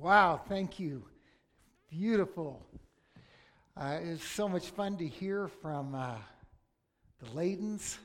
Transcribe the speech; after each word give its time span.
Wow, 0.00 0.40
thank 0.48 0.80
you. 0.80 1.04
Beautiful. 1.90 2.64
Uh, 3.76 3.98
it's 4.02 4.24
so 4.24 4.48
much 4.48 4.70
fun 4.70 4.96
to 4.96 5.06
hear 5.06 5.46
from 5.46 5.94
uh, 5.94 6.14
the 7.18 7.26
Ladens 7.38 7.98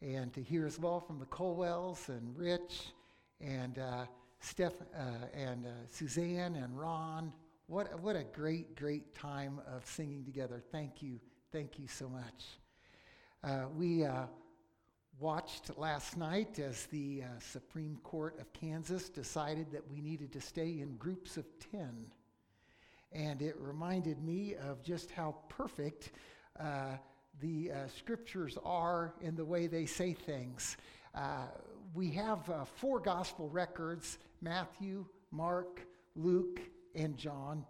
and 0.00 0.32
to 0.34 0.40
hear 0.40 0.64
as 0.66 0.78
well 0.78 1.00
from 1.00 1.18
the 1.18 1.26
Colwells 1.26 2.08
and 2.10 2.38
Rich 2.38 2.92
and 3.40 3.76
uh, 3.80 4.04
Steph 4.38 4.74
uh, 4.96 5.26
and 5.34 5.66
uh, 5.66 5.70
Suzanne 5.90 6.54
and 6.54 6.78
Ron. 6.78 7.32
What, 7.66 8.00
what 8.00 8.14
a 8.14 8.22
great, 8.22 8.76
great 8.76 9.12
time 9.12 9.60
of 9.66 9.84
singing 9.84 10.24
together. 10.24 10.62
Thank 10.70 11.02
you. 11.02 11.18
Thank 11.50 11.80
you 11.80 11.88
so 11.88 12.08
much. 12.08 12.44
Uh, 13.42 13.64
we 13.76 14.06
watched 15.18 15.78
last 15.78 16.16
night 16.16 16.58
as 16.58 16.86
the 16.86 17.22
uh, 17.22 17.40
Supreme 17.40 17.98
Court 18.02 18.38
of 18.38 18.52
Kansas 18.52 19.08
decided 19.08 19.70
that 19.72 19.90
we 19.90 20.00
needed 20.02 20.32
to 20.32 20.40
stay 20.40 20.80
in 20.80 20.96
groups 20.98 21.38
of 21.38 21.46
10. 21.72 22.06
And 23.12 23.40
it 23.40 23.56
reminded 23.58 24.22
me 24.22 24.56
of 24.56 24.82
just 24.82 25.10
how 25.10 25.36
perfect 25.48 26.12
uh, 26.60 26.96
the 27.40 27.72
uh, 27.72 27.76
scriptures 27.96 28.58
are 28.62 29.14
in 29.22 29.36
the 29.36 29.44
way 29.44 29.66
they 29.66 29.86
say 29.86 30.12
things. 30.12 30.76
Uh, 31.14 31.46
we 31.94 32.10
have 32.10 32.48
uh, 32.50 32.64
four 32.64 33.00
gospel 33.00 33.48
records 33.48 34.18
Matthew, 34.42 35.06
Mark, 35.30 35.80
Luke, 36.14 36.60
and 36.94 37.16
John. 37.16 37.64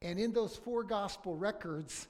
And 0.00 0.18
in 0.18 0.32
those 0.32 0.56
four 0.56 0.84
gospel 0.84 1.36
records, 1.36 2.08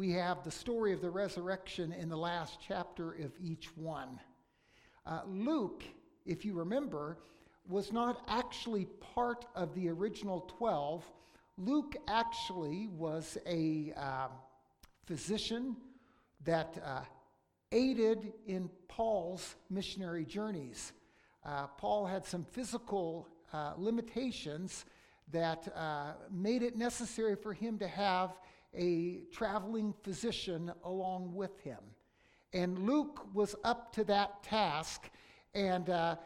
we 0.00 0.12
have 0.12 0.42
the 0.42 0.50
story 0.50 0.94
of 0.94 1.02
the 1.02 1.10
resurrection 1.10 1.92
in 1.92 2.08
the 2.08 2.16
last 2.16 2.58
chapter 2.66 3.12
of 3.16 3.32
each 3.38 3.76
one. 3.76 4.18
Uh, 5.04 5.20
Luke, 5.26 5.84
if 6.24 6.42
you 6.42 6.54
remember, 6.54 7.18
was 7.68 7.92
not 7.92 8.22
actually 8.26 8.86
part 9.14 9.44
of 9.54 9.74
the 9.74 9.90
original 9.90 10.50
12. 10.56 11.04
Luke 11.58 11.96
actually 12.08 12.86
was 12.86 13.36
a 13.44 13.92
uh, 13.94 14.28
physician 15.04 15.76
that 16.46 16.82
uh, 16.82 17.02
aided 17.70 18.32
in 18.46 18.70
Paul's 18.88 19.54
missionary 19.68 20.24
journeys. 20.24 20.94
Uh, 21.44 21.66
Paul 21.76 22.06
had 22.06 22.24
some 22.24 22.46
physical 22.52 23.28
uh, 23.52 23.74
limitations 23.76 24.86
that 25.30 25.68
uh, 25.76 26.12
made 26.32 26.62
it 26.62 26.74
necessary 26.74 27.36
for 27.36 27.52
him 27.52 27.78
to 27.78 27.86
have 27.86 28.30
a 28.74 29.22
traveling 29.32 29.94
physician 30.02 30.72
along 30.84 31.34
with 31.34 31.58
him. 31.60 31.80
And 32.52 32.78
Luke 32.80 33.26
was 33.34 33.54
up 33.64 33.92
to 33.94 34.04
that 34.04 34.42
task. 34.42 35.10
And 35.54 35.88
uh, 35.90 36.16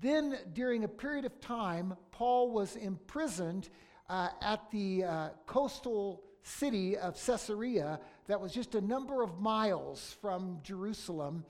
then, 0.00 0.38
during 0.52 0.84
a 0.84 0.88
period 0.88 1.24
of 1.24 1.40
time, 1.40 1.94
Paul 2.10 2.50
was 2.52 2.76
imprisoned 2.76 3.70
uh, 4.08 4.28
at 4.42 4.70
the 4.70 5.04
uh, 5.04 5.28
coastal 5.46 6.22
city 6.42 6.96
of 6.96 7.14
Caesarea, 7.24 8.00
that 8.26 8.40
was 8.40 8.52
just 8.52 8.74
a 8.74 8.80
number 8.80 9.22
of 9.22 9.40
miles 9.40 10.16
from 10.20 10.58
Jerusalem. 10.62 11.44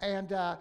And 0.00 0.32
uh, 0.32 0.56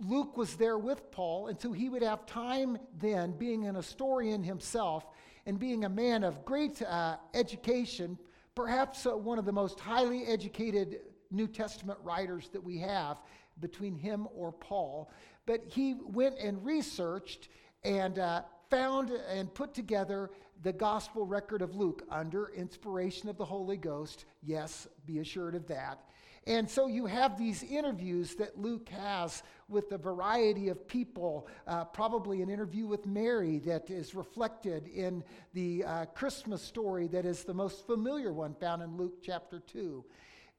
Luke 0.00 0.36
was 0.36 0.54
there 0.54 0.78
with 0.78 1.10
Paul, 1.10 1.48
and 1.48 1.60
so 1.60 1.72
he 1.72 1.88
would 1.88 2.02
have 2.02 2.26
time 2.26 2.78
then, 2.98 3.32
being 3.32 3.66
an 3.66 3.74
historian 3.74 4.42
himself 4.42 5.06
and 5.46 5.58
being 5.58 5.84
a 5.84 5.88
man 5.88 6.24
of 6.24 6.44
great 6.44 6.82
uh, 6.82 7.16
education, 7.34 8.18
perhaps 8.58 9.06
uh, 9.06 9.16
one 9.16 9.38
of 9.38 9.44
the 9.44 9.52
most 9.52 9.78
highly 9.78 10.26
educated 10.26 10.98
New 11.30 11.46
Testament 11.46 11.96
writers 12.02 12.48
that 12.52 12.60
we 12.60 12.76
have 12.78 13.18
between 13.60 13.94
him 13.94 14.26
or 14.34 14.50
Paul. 14.50 15.12
But 15.46 15.62
he 15.68 15.94
went 16.04 16.40
and 16.40 16.64
researched 16.64 17.50
and 17.84 18.18
uh, 18.18 18.42
found 18.68 19.10
and 19.10 19.54
put 19.54 19.74
together 19.74 20.32
the 20.64 20.72
gospel 20.72 21.24
record 21.24 21.62
of 21.62 21.76
Luke 21.76 22.02
under 22.10 22.48
inspiration 22.48 23.28
of 23.28 23.38
the 23.38 23.44
Holy 23.44 23.76
Ghost. 23.76 24.24
Yes, 24.42 24.88
be 25.06 25.20
assured 25.20 25.54
of 25.54 25.68
that. 25.68 26.00
And 26.46 26.68
so 26.68 26.86
you 26.86 27.06
have 27.06 27.38
these 27.38 27.62
interviews 27.62 28.34
that 28.36 28.58
Luke 28.58 28.88
has 28.88 29.42
with 29.68 29.92
a 29.92 29.98
variety 29.98 30.68
of 30.68 30.86
people, 30.86 31.46
uh, 31.66 31.84
probably 31.84 32.40
an 32.42 32.48
interview 32.48 32.86
with 32.86 33.06
Mary 33.06 33.58
that 33.60 33.90
is 33.90 34.14
reflected 34.14 34.88
in 34.88 35.22
the 35.52 35.84
uh, 35.84 36.04
Christmas 36.06 36.62
story 36.62 37.06
that 37.08 37.26
is 37.26 37.44
the 37.44 37.54
most 37.54 37.86
familiar 37.86 38.32
one 38.32 38.54
found 38.54 38.82
in 38.82 38.96
Luke 38.96 39.22
chapter 39.22 39.60
2. 39.60 40.04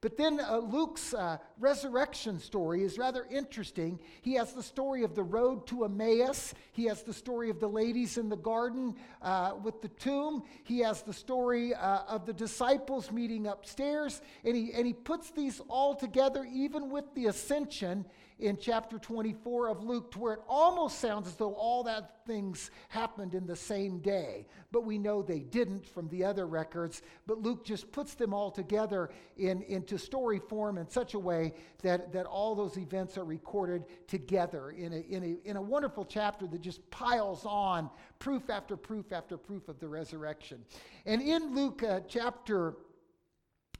But 0.01 0.15
then 0.15 0.39
uh, 0.39 0.59
Luke's 0.59 1.13
uh, 1.13 1.39
resurrection 1.59 2.39
story 2.39 2.83
is 2.83 2.97
rather 2.97 3.27
interesting. 3.29 3.99
He 4.21 4.35
has 4.35 4.53
the 4.53 4.63
story 4.63 5.03
of 5.03 5.13
the 5.13 5.23
road 5.23 5.67
to 5.67 5.83
Emmaus. 5.83 6.53
He 6.71 6.85
has 6.85 7.03
the 7.03 7.13
story 7.13 7.49
of 7.49 7.59
the 7.59 7.67
ladies 7.67 8.17
in 8.17 8.29
the 8.29 8.38
garden 8.38 8.95
uh, 9.21 9.55
with 9.61 9.81
the 9.81 9.89
tomb. 9.89 10.43
He 10.63 10.79
has 10.79 11.01
the 11.01 11.11
story 11.11 11.73
uh, 11.73 12.03
of 12.07 12.25
the 12.25 12.31
disciples 12.31 13.11
meeting 13.11 13.47
upstairs. 13.47 14.21
And 14.45 14.55
he, 14.55 14.71
and 14.71 14.88
he 14.88 14.93
puts 14.93 15.31
these 15.31 15.59
all 15.67 15.95
together, 15.95 16.47
even 16.49 16.89
with 16.89 17.13
the 17.13 17.25
ascension 17.25 18.05
in 18.39 18.57
chapter 18.57 18.97
24 18.97 19.67
of 19.67 19.83
Luke, 19.83 20.11
to 20.11 20.19
where 20.19 20.33
it 20.33 20.41
almost 20.47 21.00
sounds 21.00 21.27
as 21.27 21.35
though 21.35 21.53
all 21.53 21.83
that 21.83 22.25
things 22.25 22.72
happened 22.88 23.33
in 23.33 23.45
the 23.45 23.55
same 23.55 24.00
day. 24.00 24.45
But 24.72 24.85
we 24.85 24.97
know 24.97 25.22
they 25.22 25.39
didn't 25.39 25.85
from 25.85 26.07
the 26.07 26.23
other 26.23 26.47
records. 26.47 27.01
But 27.27 27.39
Luke 27.39 27.66
just 27.66 27.91
puts 27.91 28.13
them 28.13 28.33
all 28.33 28.50
together 28.50 29.09
in, 29.38 29.61
into 29.63 29.97
story 29.97 30.39
form 30.39 30.77
in 30.77 30.88
such 30.89 31.16
a 31.16 31.19
way 31.19 31.53
that, 31.81 32.13
that 32.13 32.25
all 32.25 32.55
those 32.55 32.77
events 32.77 33.17
are 33.17 33.25
recorded 33.25 33.83
together 34.07 34.71
in 34.71 34.94
a, 34.94 35.00
in, 35.09 35.23
a, 35.23 35.50
in 35.50 35.57
a 35.57 35.61
wonderful 35.61 36.06
chapter 36.06 36.47
that 36.47 36.61
just 36.61 36.89
piles 36.91 37.45
on 37.45 37.89
proof 38.19 38.50
after 38.50 38.77
proof 38.77 39.11
after 39.11 39.38
proof 39.38 39.67
of 39.67 39.79
the 39.79 39.88
resurrection. 39.88 40.63
And 41.06 41.21
in 41.21 41.53
Luke 41.53 41.83
uh, 41.83 42.01
chapter 42.07 42.75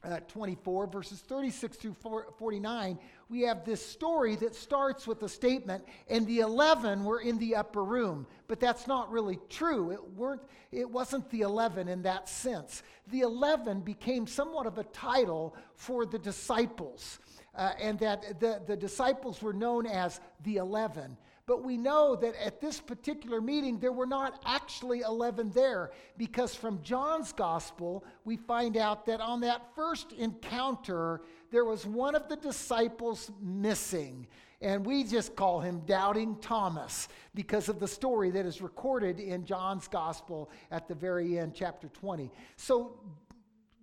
uh, 0.02 0.20
24, 0.28 0.86
verses 0.86 1.20
36 1.20 1.76
through 1.76 1.96
49, 2.38 2.98
we 3.30 3.42
have 3.42 3.64
this 3.64 3.84
story 3.84 4.34
that 4.36 4.56
starts 4.56 5.06
with 5.06 5.22
a 5.22 5.28
statement, 5.28 5.84
and 6.08 6.26
the 6.26 6.40
11 6.40 7.04
were 7.04 7.20
in 7.20 7.38
the 7.38 7.54
upper 7.54 7.84
room. 7.84 8.26
But 8.48 8.58
that's 8.58 8.88
not 8.88 9.10
really 9.10 9.38
true. 9.48 9.92
It, 9.92 10.02
weren't, 10.16 10.42
it 10.72 10.90
wasn't 10.90 11.30
the 11.30 11.42
11 11.42 11.86
in 11.86 12.02
that 12.02 12.28
sense. 12.28 12.82
The 13.12 13.20
11 13.20 13.82
became 13.82 14.26
somewhat 14.26 14.66
of 14.66 14.78
a 14.78 14.84
title 14.84 15.54
for 15.76 16.04
the 16.04 16.18
disciples, 16.18 17.20
uh, 17.54 17.72
and 17.80 18.00
that 18.00 18.40
the, 18.40 18.62
the 18.66 18.76
disciples 18.76 19.40
were 19.40 19.52
known 19.52 19.86
as 19.86 20.20
the 20.42 20.56
11. 20.56 21.16
But 21.46 21.64
we 21.64 21.76
know 21.76 22.14
that 22.16 22.34
at 22.36 22.60
this 22.60 22.80
particular 22.80 23.40
meeting, 23.40 23.78
there 23.78 23.92
were 23.92 24.06
not 24.06 24.40
actually 24.44 25.00
11 25.00 25.50
there, 25.50 25.90
because 26.16 26.54
from 26.54 26.82
John's 26.82 27.32
gospel, 27.32 28.04
we 28.24 28.36
find 28.36 28.76
out 28.76 29.06
that 29.06 29.20
on 29.20 29.40
that 29.40 29.74
first 29.74 30.12
encounter, 30.12 31.22
there 31.50 31.64
was 31.64 31.86
one 31.86 32.14
of 32.14 32.28
the 32.28 32.36
disciples 32.36 33.30
missing. 33.40 34.26
And 34.62 34.84
we 34.84 35.04
just 35.04 35.36
call 35.36 35.60
him 35.60 35.80
Doubting 35.86 36.36
Thomas 36.40 37.08
because 37.34 37.70
of 37.70 37.80
the 37.80 37.88
story 37.88 38.30
that 38.30 38.44
is 38.44 38.60
recorded 38.60 39.18
in 39.18 39.46
John's 39.46 39.88
gospel 39.88 40.50
at 40.70 40.86
the 40.86 40.94
very 40.94 41.38
end, 41.38 41.54
chapter 41.54 41.88
20. 41.88 42.30
So 42.56 43.00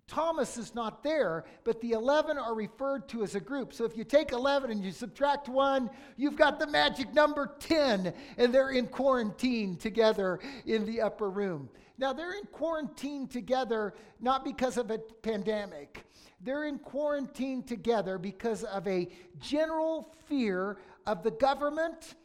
Thomas 0.08 0.56
is 0.56 0.76
not 0.76 1.04
there, 1.04 1.46
but 1.64 1.82
the 1.82 1.92
11 1.92 2.38
are 2.38 2.54
referred 2.54 3.10
to 3.10 3.24
as 3.24 3.36
a 3.36 3.40
group. 3.40 3.74
So 3.74 3.86
if 3.86 3.98
you 3.98 4.04
take 4.04 4.32
11 4.32 4.72
and 4.72 4.84
you 4.84 4.92
subtract 4.92 5.50
one, 5.50 5.90
you've 6.16 6.38
got 6.38 6.60
the 6.60 6.68
magic 6.68 7.14
number 7.14 7.56
10, 7.60 8.14
and 8.38 8.54
they're 8.54 8.70
in 8.70 8.88
quarantine 8.88 9.76
together 9.76 10.40
in 10.66 10.86
the 10.86 11.02
upper 11.02 11.30
room. 11.30 11.70
Now, 11.98 12.14
they're 12.14 12.38
in 12.38 12.46
quarantine 12.52 13.28
together 13.28 13.94
not 14.20 14.46
because 14.46 14.78
of 14.78 14.92
a 14.92 15.00
pandemic, 15.00 16.06
they're 16.42 16.66
in 16.66 16.78
quarantine 16.80 17.64
together 17.64 18.18
because 18.18 18.64
of 18.64 18.88
a 18.88 19.10
general 19.40 20.14
fear 20.28 20.78
of 21.08 21.24
the 21.24 21.32
government 21.32 22.16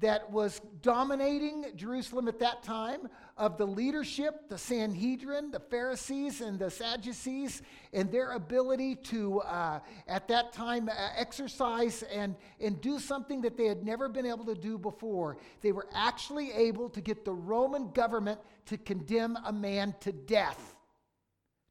that 0.00 0.30
was 0.30 0.60
dominating 0.82 1.66
Jerusalem 1.76 2.28
at 2.28 2.38
that 2.40 2.62
time, 2.62 3.08
of 3.36 3.58
the 3.58 3.66
leadership, 3.66 4.48
the 4.48 4.58
Sanhedrin, 4.58 5.50
the 5.50 5.60
Pharisees, 5.60 6.40
and 6.40 6.58
the 6.58 6.70
Sadducees, 6.70 7.62
and 7.92 8.10
their 8.10 8.32
ability 8.32 8.94
to, 8.96 9.40
uh, 9.40 9.80
at 10.06 10.28
that 10.28 10.52
time, 10.52 10.88
uh, 10.88 10.92
exercise 11.16 12.04
and, 12.04 12.36
and 12.60 12.80
do 12.80 13.00
something 13.00 13.40
that 13.40 13.56
they 13.56 13.66
had 13.66 13.84
never 13.84 14.08
been 14.08 14.26
able 14.26 14.44
to 14.46 14.54
do 14.54 14.78
before. 14.78 15.36
They 15.62 15.72
were 15.72 15.88
actually 15.92 16.52
able 16.52 16.88
to 16.90 17.00
get 17.00 17.24
the 17.24 17.32
Roman 17.32 17.90
government 17.90 18.40
to 18.66 18.78
condemn 18.78 19.36
a 19.44 19.52
man 19.52 19.94
to 20.00 20.12
death 20.12 20.76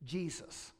Jesus. 0.03 0.72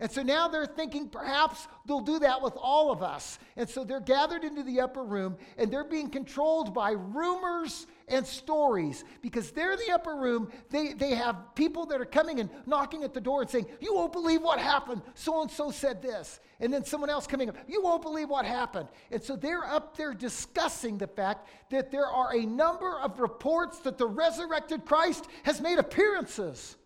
And 0.00 0.10
so 0.10 0.22
now 0.22 0.46
they're 0.46 0.66
thinking 0.66 1.08
perhaps 1.08 1.66
they'll 1.84 2.00
do 2.00 2.20
that 2.20 2.40
with 2.40 2.54
all 2.56 2.92
of 2.92 3.02
us. 3.02 3.40
And 3.56 3.68
so 3.68 3.82
they're 3.82 3.98
gathered 3.98 4.44
into 4.44 4.62
the 4.62 4.80
upper 4.80 5.02
room 5.02 5.36
and 5.56 5.72
they're 5.72 5.82
being 5.82 6.08
controlled 6.08 6.72
by 6.72 6.92
rumors 6.92 7.86
and 8.06 8.24
stories 8.24 9.02
because 9.22 9.50
they're 9.50 9.72
in 9.72 9.78
the 9.84 9.92
upper 9.92 10.14
room. 10.14 10.52
They, 10.70 10.92
they 10.92 11.16
have 11.16 11.52
people 11.56 11.84
that 11.86 12.00
are 12.00 12.06
coming 12.06 12.38
and 12.38 12.48
knocking 12.64 13.02
at 13.02 13.12
the 13.12 13.20
door 13.20 13.42
and 13.42 13.50
saying, 13.50 13.66
You 13.80 13.92
won't 13.92 14.12
believe 14.12 14.40
what 14.40 14.60
happened. 14.60 15.02
So 15.14 15.42
and 15.42 15.50
so 15.50 15.72
said 15.72 16.00
this. 16.00 16.38
And 16.60 16.72
then 16.72 16.84
someone 16.84 17.10
else 17.10 17.26
coming 17.26 17.48
up, 17.48 17.56
You 17.66 17.82
won't 17.82 18.02
believe 18.02 18.28
what 18.28 18.46
happened. 18.46 18.88
And 19.10 19.20
so 19.20 19.34
they're 19.34 19.64
up 19.64 19.96
there 19.96 20.14
discussing 20.14 20.96
the 20.98 21.08
fact 21.08 21.48
that 21.70 21.90
there 21.90 22.06
are 22.06 22.36
a 22.36 22.46
number 22.46 23.00
of 23.00 23.18
reports 23.18 23.80
that 23.80 23.98
the 23.98 24.06
resurrected 24.06 24.84
Christ 24.84 25.26
has 25.42 25.60
made 25.60 25.78
appearances. 25.78 26.76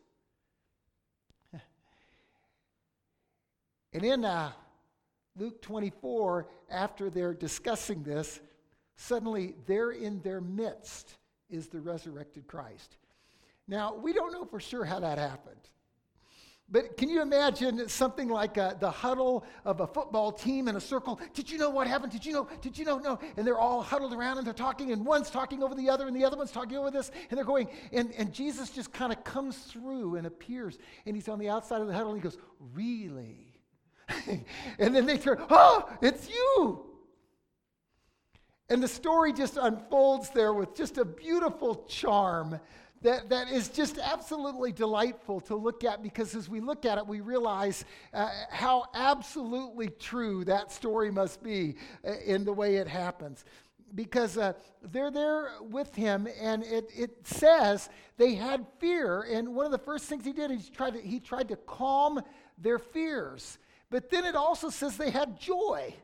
And 3.92 4.04
in 4.04 4.24
uh, 4.24 4.52
Luke 5.36 5.60
24, 5.62 6.48
after 6.70 7.10
they're 7.10 7.34
discussing 7.34 8.02
this, 8.02 8.40
suddenly 8.96 9.54
there 9.66 9.90
in 9.90 10.20
their 10.22 10.40
midst 10.40 11.16
is 11.50 11.68
the 11.68 11.80
resurrected 11.80 12.46
Christ. 12.46 12.96
Now, 13.68 13.94
we 13.94 14.12
don't 14.12 14.32
know 14.32 14.44
for 14.44 14.60
sure 14.60 14.84
how 14.84 15.00
that 15.00 15.18
happened. 15.18 15.56
But 16.72 16.96
can 16.96 17.10
you 17.10 17.20
imagine 17.20 17.86
something 17.88 18.28
like 18.28 18.56
uh, 18.56 18.74
the 18.74 18.90
huddle 18.90 19.44
of 19.66 19.80
a 19.80 19.86
football 19.86 20.32
team 20.32 20.68
in 20.68 20.76
a 20.76 20.80
circle? 20.80 21.20
Did 21.34 21.50
you 21.50 21.58
know 21.58 21.68
what 21.68 21.86
happened? 21.86 22.12
Did 22.12 22.24
you 22.24 22.32
know? 22.32 22.48
Did 22.62 22.78
you 22.78 22.86
know? 22.86 22.96
No. 22.98 23.18
And 23.36 23.46
they're 23.46 23.58
all 23.58 23.82
huddled 23.82 24.14
around 24.14 24.38
and 24.38 24.46
they're 24.46 24.54
talking, 24.54 24.90
and 24.90 25.04
one's 25.04 25.28
talking 25.28 25.62
over 25.62 25.74
the 25.74 25.90
other, 25.90 26.06
and 26.06 26.16
the 26.16 26.24
other 26.24 26.36
one's 26.36 26.50
talking 26.50 26.78
over 26.78 26.90
this, 26.90 27.10
and 27.28 27.36
they're 27.36 27.44
going, 27.44 27.68
and, 27.92 28.12
and 28.12 28.32
Jesus 28.32 28.70
just 28.70 28.90
kind 28.90 29.12
of 29.12 29.22
comes 29.22 29.58
through 29.58 30.16
and 30.16 30.26
appears, 30.26 30.78
and 31.04 31.14
he's 31.14 31.28
on 31.28 31.38
the 31.38 31.50
outside 31.50 31.82
of 31.82 31.88
the 31.88 31.92
huddle, 31.92 32.12
and 32.12 32.18
he 32.18 32.22
goes, 32.22 32.38
Really? 32.74 33.51
and 34.78 34.94
then 34.94 35.06
they 35.06 35.18
turn, 35.18 35.38
oh, 35.50 35.88
it's 36.00 36.28
you. 36.28 36.86
And 38.68 38.82
the 38.82 38.88
story 38.88 39.32
just 39.32 39.56
unfolds 39.56 40.30
there 40.30 40.54
with 40.54 40.74
just 40.74 40.98
a 40.98 41.04
beautiful 41.04 41.84
charm 41.88 42.58
that, 43.02 43.28
that 43.30 43.50
is 43.50 43.68
just 43.68 43.98
absolutely 43.98 44.72
delightful 44.72 45.40
to 45.40 45.56
look 45.56 45.84
at 45.84 46.02
because 46.02 46.34
as 46.34 46.48
we 46.48 46.60
look 46.60 46.86
at 46.86 46.98
it, 46.98 47.06
we 47.06 47.20
realize 47.20 47.84
uh, 48.14 48.30
how 48.50 48.84
absolutely 48.94 49.88
true 49.88 50.44
that 50.44 50.70
story 50.70 51.10
must 51.10 51.42
be 51.42 51.74
uh, 52.06 52.12
in 52.24 52.44
the 52.44 52.52
way 52.52 52.76
it 52.76 52.86
happens. 52.86 53.44
Because 53.94 54.38
uh, 54.38 54.54
they're 54.80 55.10
there 55.10 55.50
with 55.60 55.94
him, 55.94 56.26
and 56.40 56.62
it, 56.62 56.90
it 56.96 57.26
says 57.26 57.90
they 58.16 58.34
had 58.34 58.64
fear. 58.78 59.20
And 59.22 59.54
one 59.54 59.66
of 59.66 59.72
the 59.72 59.76
first 59.76 60.06
things 60.06 60.24
he 60.24 60.32
did, 60.32 60.50
he 60.50 60.70
tried 60.70 60.94
to, 60.94 61.00
he 61.00 61.20
tried 61.20 61.48
to 61.48 61.56
calm 61.56 62.22
their 62.56 62.78
fears. 62.78 63.58
But 63.92 64.08
then 64.08 64.24
it 64.24 64.34
also 64.34 64.70
says 64.70 64.96
they 64.96 65.10
had 65.10 65.38
joy. 65.38 65.94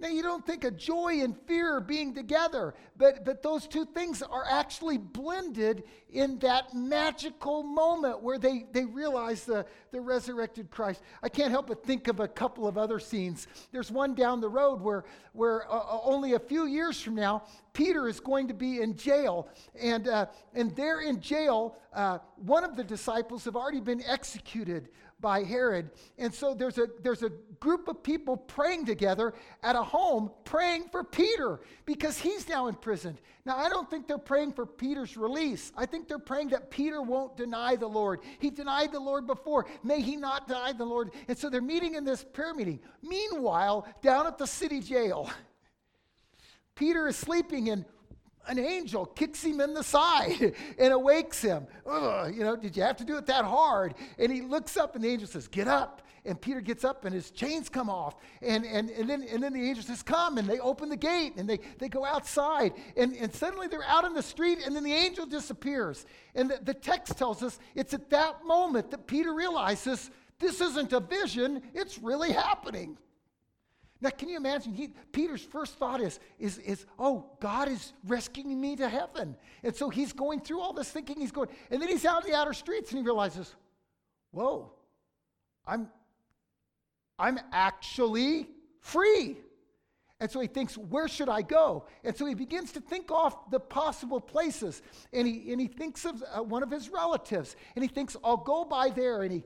Now, 0.00 0.08
you 0.08 0.22
don't 0.22 0.46
think 0.46 0.62
of 0.62 0.76
joy 0.76 1.22
and 1.22 1.36
fear 1.46 1.80
being 1.80 2.14
together, 2.14 2.72
but, 2.96 3.24
but 3.24 3.42
those 3.42 3.66
two 3.66 3.84
things 3.84 4.22
are 4.22 4.44
actually 4.48 4.96
blended 4.96 5.82
in 6.08 6.38
that 6.38 6.72
magical 6.72 7.64
moment 7.64 8.22
where 8.22 8.38
they, 8.38 8.66
they 8.72 8.84
realize 8.84 9.44
the, 9.44 9.66
the 9.90 10.00
resurrected 10.00 10.70
Christ. 10.70 11.02
I 11.20 11.28
can't 11.28 11.50
help 11.50 11.66
but 11.66 11.84
think 11.84 12.06
of 12.06 12.20
a 12.20 12.28
couple 12.28 12.68
of 12.68 12.78
other 12.78 13.00
scenes. 13.00 13.48
There's 13.72 13.90
one 13.90 14.14
down 14.14 14.40
the 14.40 14.48
road 14.48 14.80
where, 14.80 15.04
where 15.32 15.70
uh, 15.70 15.76
uh 15.76 16.00
only 16.04 16.34
a 16.34 16.38
few 16.38 16.66
years 16.66 17.00
from 17.00 17.16
now, 17.16 17.42
Peter 17.72 18.06
is 18.06 18.20
going 18.20 18.46
to 18.48 18.54
be 18.54 18.80
in 18.80 18.96
jail. 18.96 19.48
And, 19.78 20.06
uh, 20.06 20.26
and 20.54 20.74
there 20.76 21.00
in 21.00 21.20
jail, 21.20 21.76
uh, 21.92 22.18
one 22.36 22.62
of 22.62 22.76
the 22.76 22.84
disciples 22.84 23.44
have 23.46 23.56
already 23.56 23.80
been 23.80 24.02
executed 24.04 24.90
by 25.20 25.42
Herod. 25.42 25.90
And 26.16 26.32
so 26.32 26.54
there's 26.54 26.78
a, 26.78 26.88
there's 27.02 27.22
a 27.22 27.30
group 27.60 27.88
of 27.88 28.02
people 28.02 28.36
praying 28.36 28.86
together 28.86 29.34
at 29.62 29.74
a 29.74 29.82
home, 29.82 30.30
praying 30.44 30.88
for 30.90 31.02
Peter 31.02 31.60
because 31.84 32.18
he's 32.18 32.48
now 32.48 32.68
in 32.68 32.74
prison. 32.74 33.18
Now, 33.44 33.56
I 33.56 33.68
don't 33.68 33.90
think 33.90 34.06
they're 34.06 34.18
praying 34.18 34.52
for 34.52 34.66
Peter's 34.66 35.16
release. 35.16 35.72
I 35.76 35.86
think 35.86 36.06
they're 36.06 36.18
praying 36.18 36.48
that 36.48 36.70
Peter 36.70 37.02
won't 37.02 37.36
deny 37.36 37.76
the 37.76 37.86
Lord. 37.86 38.20
He 38.38 38.50
denied 38.50 38.92
the 38.92 39.00
Lord 39.00 39.26
before. 39.26 39.66
May 39.82 40.00
he 40.00 40.16
not 40.16 40.46
deny 40.46 40.72
the 40.72 40.84
Lord. 40.84 41.10
And 41.26 41.36
so 41.36 41.48
they're 41.48 41.60
meeting 41.60 41.94
in 41.94 42.04
this 42.04 42.22
prayer 42.22 42.54
meeting. 42.54 42.80
Meanwhile, 43.02 43.88
down 44.02 44.26
at 44.26 44.38
the 44.38 44.46
city 44.46 44.80
jail, 44.80 45.30
Peter 46.74 47.08
is 47.08 47.16
sleeping 47.16 47.70
and 47.70 47.84
an 48.48 48.58
angel 48.58 49.06
kicks 49.06 49.42
him 49.42 49.60
in 49.60 49.74
the 49.74 49.82
side 49.82 50.54
and 50.78 50.92
awakes 50.92 51.42
him. 51.42 51.66
Ugh, 51.86 52.34
you 52.34 52.42
know, 52.42 52.56
did 52.56 52.76
you 52.76 52.82
have 52.82 52.96
to 52.96 53.04
do 53.04 53.16
it 53.16 53.26
that 53.26 53.44
hard? 53.44 53.94
And 54.18 54.32
he 54.32 54.40
looks 54.40 54.76
up 54.76 54.94
and 54.94 55.04
the 55.04 55.08
angel 55.08 55.28
says, 55.28 55.48
Get 55.48 55.68
up. 55.68 56.02
And 56.24 56.38
Peter 56.38 56.60
gets 56.60 56.84
up 56.84 57.04
and 57.04 57.14
his 57.14 57.30
chains 57.30 57.68
come 57.70 57.88
off. 57.88 58.16
And, 58.42 58.64
and, 58.64 58.90
and, 58.90 59.08
then, 59.08 59.22
and 59.22 59.42
then 59.42 59.52
the 59.52 59.66
angel 59.66 59.84
says, 59.84 60.02
Come. 60.02 60.38
And 60.38 60.48
they 60.48 60.58
open 60.58 60.88
the 60.88 60.96
gate 60.96 61.34
and 61.36 61.48
they, 61.48 61.60
they 61.78 61.88
go 61.88 62.04
outside. 62.04 62.72
And, 62.96 63.14
and 63.16 63.32
suddenly 63.32 63.66
they're 63.66 63.84
out 63.84 64.04
in 64.04 64.14
the 64.14 64.22
street 64.22 64.58
and 64.64 64.74
then 64.74 64.84
the 64.84 64.92
angel 64.92 65.26
disappears. 65.26 66.06
And 66.34 66.50
the, 66.50 66.58
the 66.62 66.74
text 66.74 67.16
tells 67.16 67.42
us 67.42 67.58
it's 67.74 67.94
at 67.94 68.10
that 68.10 68.44
moment 68.44 68.90
that 68.90 69.06
Peter 69.06 69.32
realizes 69.32 70.10
this 70.38 70.60
isn't 70.60 70.92
a 70.92 71.00
vision, 71.00 71.62
it's 71.74 71.98
really 71.98 72.32
happening. 72.32 72.96
Now, 74.00 74.10
can 74.10 74.28
you 74.28 74.36
imagine? 74.36 74.72
He, 74.72 74.90
Peter's 75.12 75.42
first 75.42 75.74
thought 75.74 76.00
is, 76.00 76.20
is, 76.38 76.58
is, 76.58 76.86
oh, 76.98 77.30
God 77.40 77.68
is 77.68 77.92
rescuing 78.06 78.60
me 78.60 78.76
to 78.76 78.88
heaven. 78.88 79.36
And 79.64 79.74
so 79.74 79.90
he's 79.90 80.12
going 80.12 80.40
through 80.40 80.60
all 80.60 80.72
this 80.72 80.90
thinking 80.90 81.20
he's 81.20 81.32
going, 81.32 81.48
and 81.70 81.82
then 81.82 81.88
he's 81.88 82.04
out 82.04 82.24
in 82.24 82.30
the 82.30 82.36
outer 82.36 82.52
streets 82.52 82.90
and 82.90 82.98
he 82.98 83.04
realizes, 83.04 83.54
whoa, 84.30 84.72
I'm, 85.66 85.88
I'm 87.18 87.40
actually 87.52 88.46
free. 88.80 89.36
And 90.20 90.30
so 90.30 90.40
he 90.40 90.46
thinks, 90.46 90.76
where 90.76 91.08
should 91.08 91.28
I 91.28 91.42
go? 91.42 91.84
And 92.04 92.16
so 92.16 92.26
he 92.26 92.34
begins 92.34 92.72
to 92.72 92.80
think 92.80 93.10
off 93.10 93.50
the 93.50 93.60
possible 93.60 94.20
places. 94.20 94.82
And 95.12 95.26
he, 95.26 95.52
and 95.52 95.60
he 95.60 95.68
thinks 95.68 96.04
of 96.04 96.22
uh, 96.32 96.42
one 96.42 96.62
of 96.62 96.70
his 96.70 96.88
relatives. 96.88 97.54
And 97.76 97.84
he 97.84 97.88
thinks, 97.88 98.16
I'll 98.22 98.36
go 98.36 98.64
by 98.64 98.90
there. 98.90 99.22
And 99.22 99.32
he 99.32 99.44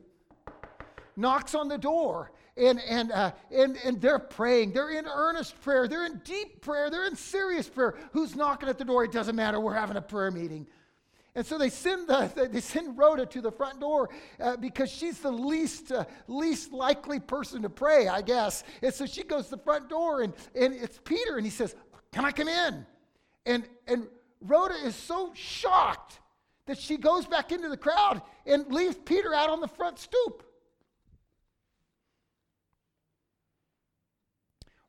knocks 1.17 1.55
on 1.55 1.69
the 1.69 1.77
door 1.77 2.33
and, 2.57 2.81
and, 2.81 3.13
uh, 3.13 3.33
and, 3.51 3.79
and 3.85 4.01
they're 4.01 4.19
praying. 4.19 4.73
They're 4.73 4.91
in 4.91 5.07
earnest 5.07 5.61
prayer. 5.63 5.89
They're 5.89 6.07
in 6.07 6.21
deep 6.25 6.61
prayer. 6.61 6.91
They're 6.91 7.07
in 7.07 7.17
serious 7.17 7.69
prayer. 7.69 7.95
Who's 8.13 8.37
knocking 8.37 8.69
at 8.69 8.79
the 8.79 8.85
door? 8.85 9.05
It 9.05 9.13
doesn't 9.13 9.37
matter. 9.37 9.61
We're 9.61 9.75
having 9.75 9.97
a 9.97 10.03
prayer 10.03 10.31
meeting. 10.31 10.67
And 11.35 11.47
so 11.47 11.57
they 11.57 11.71
send, 11.71 12.09
the, 12.09 12.49
they 12.53 12.61
send 12.61 12.99
Rhoda 12.99 13.25
to 13.27 13.41
the 13.41 13.51
front 13.51 13.81
door 13.81 14.11
uh, 14.41 14.57
because 14.57 14.91
she's 14.91 15.21
the 15.21 15.31
least, 15.31 15.93
uh, 15.93 16.05
least 16.29 16.73
likely 16.73 17.21
person 17.21 17.63
to 17.63 17.71
pray, 17.71 18.09
I 18.09 18.21
guess. 18.21 18.65
And 18.83 18.93
so 18.93 19.07
she 19.07 19.23
goes 19.23 19.45
to 19.45 19.53
the 19.53 19.63
front 19.63 19.89
door, 19.89 20.23
and, 20.23 20.35
and 20.55 20.75
it's 20.75 21.01
Peter, 21.05 21.37
and 21.37 21.47
he 21.47 21.51
says, 21.51 21.75
Can 22.13 22.25
I 22.25 22.33
come 22.33 22.49
in? 22.49 22.87
And, 23.47 23.65
and 23.87 24.07
Rhoda 24.43 24.75
is 24.85 24.95
so 24.95 25.33
shocked 25.35 26.21
that 26.67 26.79
she 26.79 26.97
goes 26.97 27.27
back 27.27 27.51
into 27.51 27.69
the 27.69 27.77
crowd 27.77 28.23
and 28.47 28.67
leaves 28.73 28.97
Peter 29.05 29.35
out 29.35 29.51
on 29.51 29.61
the 29.61 29.69
front 29.69 29.99
stoop. 29.99 30.45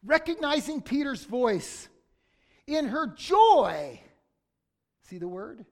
Recognizing 0.06 0.82
Peter's 0.82 1.24
voice. 1.24 1.88
In 2.68 2.86
her 2.88 3.08
joy, 3.08 4.00
see 5.10 5.18
the 5.18 5.28
word? 5.28 5.66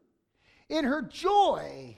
In 0.70 0.86
her 0.86 1.02
joy, 1.02 1.98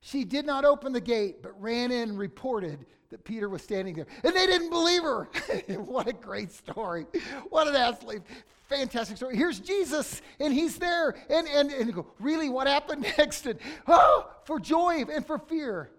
she 0.00 0.24
did 0.24 0.46
not 0.46 0.64
open 0.64 0.92
the 0.92 1.00
gate, 1.00 1.42
but 1.42 1.60
ran 1.60 1.90
in 1.90 2.10
and 2.10 2.18
reported 2.18 2.86
that 3.10 3.24
Peter 3.24 3.48
was 3.48 3.62
standing 3.62 3.94
there. 3.94 4.06
And 4.22 4.34
they 4.34 4.46
didn't 4.46 4.70
believe 4.70 5.02
her. 5.02 5.24
what 5.78 6.08
a 6.08 6.12
great 6.12 6.52
story. 6.52 7.06
What 7.48 7.68
an 7.68 7.76
athlete. 7.76 8.22
fantastic 8.68 9.16
story. 9.16 9.36
Here's 9.36 9.60
Jesus, 9.60 10.20
and 10.40 10.52
he's 10.52 10.78
there. 10.78 11.14
And, 11.30 11.46
and, 11.48 11.70
and 11.70 11.94
go, 11.94 12.06
really, 12.18 12.48
what 12.48 12.66
happened 12.66 13.02
next? 13.18 13.46
And, 13.46 13.58
oh, 13.86 14.30
for 14.44 14.60
joy 14.60 15.04
and 15.10 15.26
for 15.26 15.38
fear. 15.38 15.90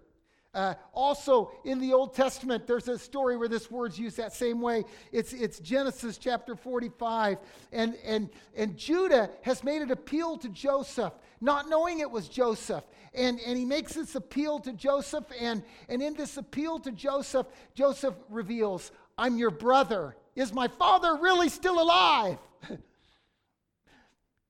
Uh, 0.55 0.73
also, 0.93 1.51
in 1.65 1.81
the 1.81 1.91
Old 1.91 2.15
Testament, 2.15 2.65
there's 2.65 2.87
a 2.87 2.97
story 2.97 3.35
where 3.35 3.49
this 3.49 3.69
word's 3.69 3.99
used 3.99 4.15
that 4.15 4.31
same 4.31 4.61
way. 4.61 4.85
It's, 5.11 5.33
it's 5.33 5.59
Genesis 5.59 6.17
chapter 6.17 6.55
45. 6.55 7.39
And, 7.73 7.95
and, 8.05 8.29
and 8.55 8.77
Judah 8.77 9.29
has 9.41 9.65
made 9.65 9.81
an 9.81 9.91
appeal 9.91 10.37
to 10.37 10.47
Joseph, 10.47 11.11
not 11.41 11.67
knowing 11.67 11.99
it 11.99 12.09
was 12.09 12.29
Joseph. 12.29 12.85
And, 13.13 13.37
and 13.45 13.57
he 13.57 13.65
makes 13.65 13.95
this 13.95 14.15
appeal 14.15 14.59
to 14.59 14.71
Joseph. 14.71 15.25
And, 15.41 15.61
and 15.89 16.01
in 16.01 16.13
this 16.13 16.37
appeal 16.37 16.79
to 16.79 16.91
Joseph, 16.93 17.47
Joseph 17.73 18.15
reveals, 18.29 18.93
I'm 19.17 19.37
your 19.37 19.51
brother. 19.51 20.15
Is 20.37 20.53
my 20.53 20.69
father 20.69 21.17
really 21.17 21.49
still 21.49 21.81
alive? 21.81 22.37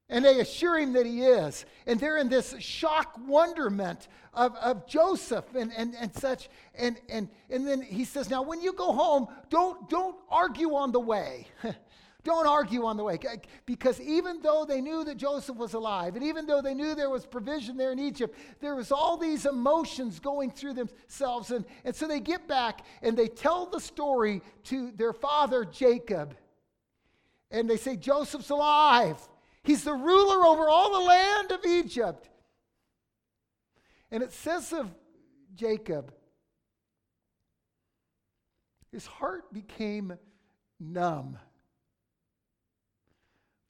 And 0.10 0.24
they 0.24 0.40
assure 0.40 0.78
him 0.78 0.94
that 0.94 1.06
he 1.06 1.22
is. 1.22 1.66
And 1.88 2.00
they're 2.00 2.18
in 2.18 2.30
this 2.30 2.56
shock 2.60 3.20
wonderment 3.28 4.08
of, 4.34 4.56
of 4.58 4.86
Joseph 4.88 5.46
and, 5.56 5.72
and, 5.76 5.96
and 6.00 6.14
such. 6.16 6.50
And, 6.76 7.00
and, 7.10 7.28
and 7.50 7.68
then 7.68 7.82
he 7.82 8.06
says, 8.06 8.30
Now, 8.30 8.44
when 8.44 8.62
you 8.62 8.74
go 8.74 8.92
home, 8.94 9.28
don't, 9.50 9.90
don't 9.90 10.16
argue 10.30 10.76
on 10.76 10.92
the 10.92 11.00
way. 11.00 11.48
Don't 12.26 12.48
argue 12.48 12.86
on 12.86 12.98
the 12.98 13.04
way. 13.04 13.20
Because 13.68 14.02
even 14.02 14.42
though 14.42 14.66
they 14.68 14.82
knew 14.82 15.04
that 15.04 15.16
Joseph 15.16 15.58
was 15.58 15.76
alive, 15.76 16.16
and 16.16 16.26
even 16.26 16.48
though 16.48 16.60
they 16.60 16.74
knew 16.74 16.96
there 16.96 17.12
was 17.12 17.24
provision 17.24 17.78
there 17.78 17.92
in 17.92 18.00
Egypt, 18.00 18.36
there 18.60 18.76
was 18.76 18.92
all 18.92 19.16
these 19.16 19.46
emotions 19.46 20.20
going 20.20 20.50
through 20.50 20.74
themselves. 20.74 21.52
And, 21.52 21.66
and 21.84 21.96
so 21.96 22.08
they 22.08 22.20
get 22.20 22.48
back 22.48 22.84
and 23.04 23.16
they 23.16 23.28
tell 23.28 23.68
the 23.68 23.80
story 23.80 24.42
to 24.64 24.90
their 24.94 25.14
father, 25.14 25.66
Jacob. 25.66 26.36
And 27.52 27.70
they 27.70 27.78
say, 27.78 27.96
Joseph's 27.96 28.50
alive. 28.50 29.20
He's 29.66 29.84
the 29.84 29.94
ruler 29.94 30.46
over 30.46 30.70
all 30.70 30.94
the 30.94 31.06
land 31.06 31.52
of 31.52 31.66
Egypt. 31.66 32.30
And 34.12 34.24
it 34.24 34.32
says 34.32 34.72
of 34.72 34.90
Jacob, 35.56 36.14
his 38.92 39.06
heart 39.06 39.52
became 39.52 40.14
numb 40.80 41.38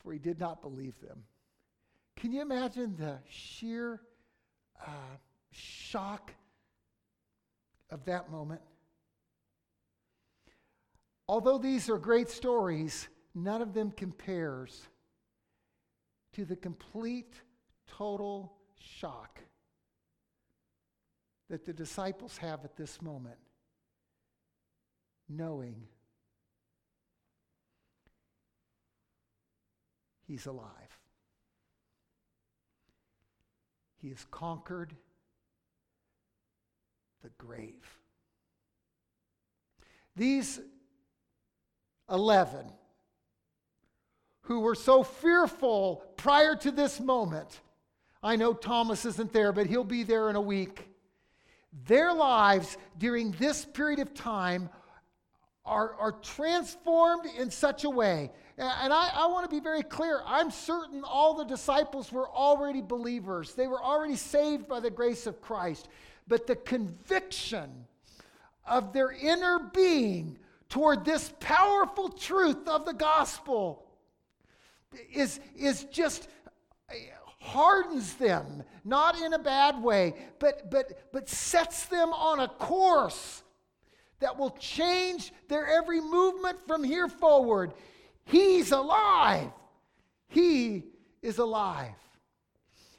for 0.06 0.14
he 0.14 0.20
did 0.20 0.40
not 0.40 0.62
believe 0.62 0.94
them. 1.02 1.24
Can 2.16 2.32
you 2.32 2.44
imagine 2.44 2.96
the 2.96 3.18
sheer 3.28 4.02
uh, 4.86 5.18
shock 5.52 6.32
of 7.90 8.06
that 8.06 8.32
moment? 8.32 8.62
Although 11.28 11.58
these 11.58 11.90
are 11.90 11.98
great 11.98 12.30
stories, 12.30 13.08
none 13.34 13.64
of 13.64 13.74
them 13.74 13.90
compares 13.90 14.80
to 16.36 16.46
the 16.46 16.56
complete, 16.56 17.34
total 17.88 18.54
shock 18.80 19.40
that 21.50 21.66
the 21.66 21.74
disciples 21.74 22.38
have 22.38 22.64
at 22.64 22.76
this 22.76 23.02
moment, 23.02 23.38
knowing 25.30 25.88
He's 30.28 30.48
alive. 30.48 31.00
He 34.02 34.10
has 34.10 34.26
conquered 34.32 34.96
the 37.22 37.30
grave. 37.38 37.98
These 40.16 40.60
11 42.10 42.72
who 44.46 44.62
were 44.62 44.76
so 44.76 45.04
fearful 45.04 46.04
prior 46.18 46.56
to 46.56 46.72
this 46.72 47.00
moment, 47.00 47.62
I 48.24 48.36
know 48.36 48.54
Thomas 48.54 49.06
isn't 49.06 49.32
there, 49.32 49.52
but 49.52 49.68
he'll 49.68 49.84
be 49.84 50.04
there 50.04 50.30
in 50.30 50.36
a 50.36 50.42
week. 50.42 50.88
Their 51.88 52.14
lives 52.14 52.78
during 52.98 53.32
this 53.32 53.66
period 53.66 54.00
of 54.00 54.14
time 54.14 54.70
are, 55.66 55.94
are 55.96 56.14
transformed 56.14 57.26
in 57.38 57.52
such 57.52 57.84
a 57.84 57.90
way 57.90 58.32
and 58.58 58.94
I, 58.94 59.10
I 59.14 59.28
want 59.28 59.50
to 59.50 59.54
be 59.54 59.62
very 59.62 59.84
clear. 59.84 60.22
I'm 60.26 60.50
certain 60.50 61.04
all 61.04 61.34
the 61.34 61.44
disciples 61.44 62.12
were 62.12 62.30
already 62.30 62.82
believers, 62.82 63.54
they 63.54 63.68
were 63.68 63.84
already 63.84 64.16
saved 64.16 64.68
by 64.68 64.80
the 64.80 64.90
grace 64.90 65.28
of 65.28 65.42
Christ. 65.42 65.90
But 66.28 66.48
the 66.48 66.56
conviction 66.56 67.86
of 68.66 68.94
their 68.94 69.12
inner 69.12 69.60
being 69.60 70.40
toward 70.70 71.06
this 71.06 71.32
powerful 71.40 72.10
truth 72.10 72.68
of 72.68 72.86
the 72.86 72.94
gospel 72.94 73.85
is, 75.12 75.40
is 75.56 75.86
just 75.86 76.28
hardens 77.40 78.14
them, 78.16 78.64
not 78.84 79.20
in 79.20 79.34
a 79.34 79.40
bad 79.40 79.82
way, 79.82 80.16
but, 80.40 80.70
but, 80.72 81.12
but 81.14 81.30
sets 81.30 81.86
them 81.86 82.12
on 82.12 82.40
a 82.40 82.48
course 82.48 83.44
that 84.20 84.38
will 84.38 84.52
change 84.52 85.32
their 85.48 85.68
every 85.68 86.02
movement 86.02 86.58
from 86.66 86.84
here 86.84 87.08
forward. 87.08 87.74
He's 88.26 88.72
alive. 88.72 89.52
He 90.28 90.86
is 91.22 91.38
alive. 91.38 91.94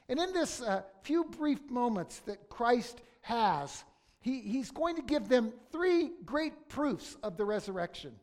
And 0.09 0.19
in 0.19 0.33
this 0.33 0.61
uh, 0.61 0.83
few 1.03 1.25
brief 1.25 1.69
moments 1.69 2.19
that 2.19 2.49
Christ 2.49 3.01
has, 3.21 3.83
he, 4.21 4.39
he's 4.39 4.71
going 4.71 4.95
to 4.95 5.01
give 5.01 5.27
them 5.27 5.51
three 5.71 6.11
great 6.25 6.69
proofs 6.69 7.17
of 7.23 7.35
the 7.35 7.43
resurrection. 7.43 8.13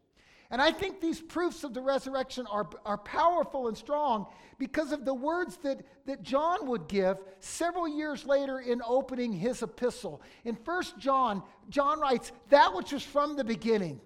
And 0.54 0.62
I 0.62 0.70
think 0.70 1.00
these 1.00 1.20
proofs 1.20 1.64
of 1.64 1.75
the 1.75 1.80
resurrection 1.80 2.46
are, 2.46 2.70
are 2.87 2.99
powerful 2.99 3.66
and 3.66 3.76
strong 3.76 4.26
because 4.56 4.92
of 4.92 5.04
the 5.04 5.12
words 5.12 5.56
that, 5.64 5.84
that 6.06 6.23
John 6.23 6.68
would 6.68 6.87
give 6.87 7.16
several 7.40 7.88
years 7.88 8.25
later 8.25 8.61
in 8.61 8.80
opening 8.87 9.32
his 9.32 9.64
epistle. 9.64 10.23
In 10.44 10.54
1 10.54 10.84
John, 11.00 11.42
John 11.70 11.99
writes, 11.99 12.30
That 12.50 12.73
which 12.73 12.92
was 12.92 13.02
from 13.02 13.34
the 13.34 13.42
beginning, 13.42 14.00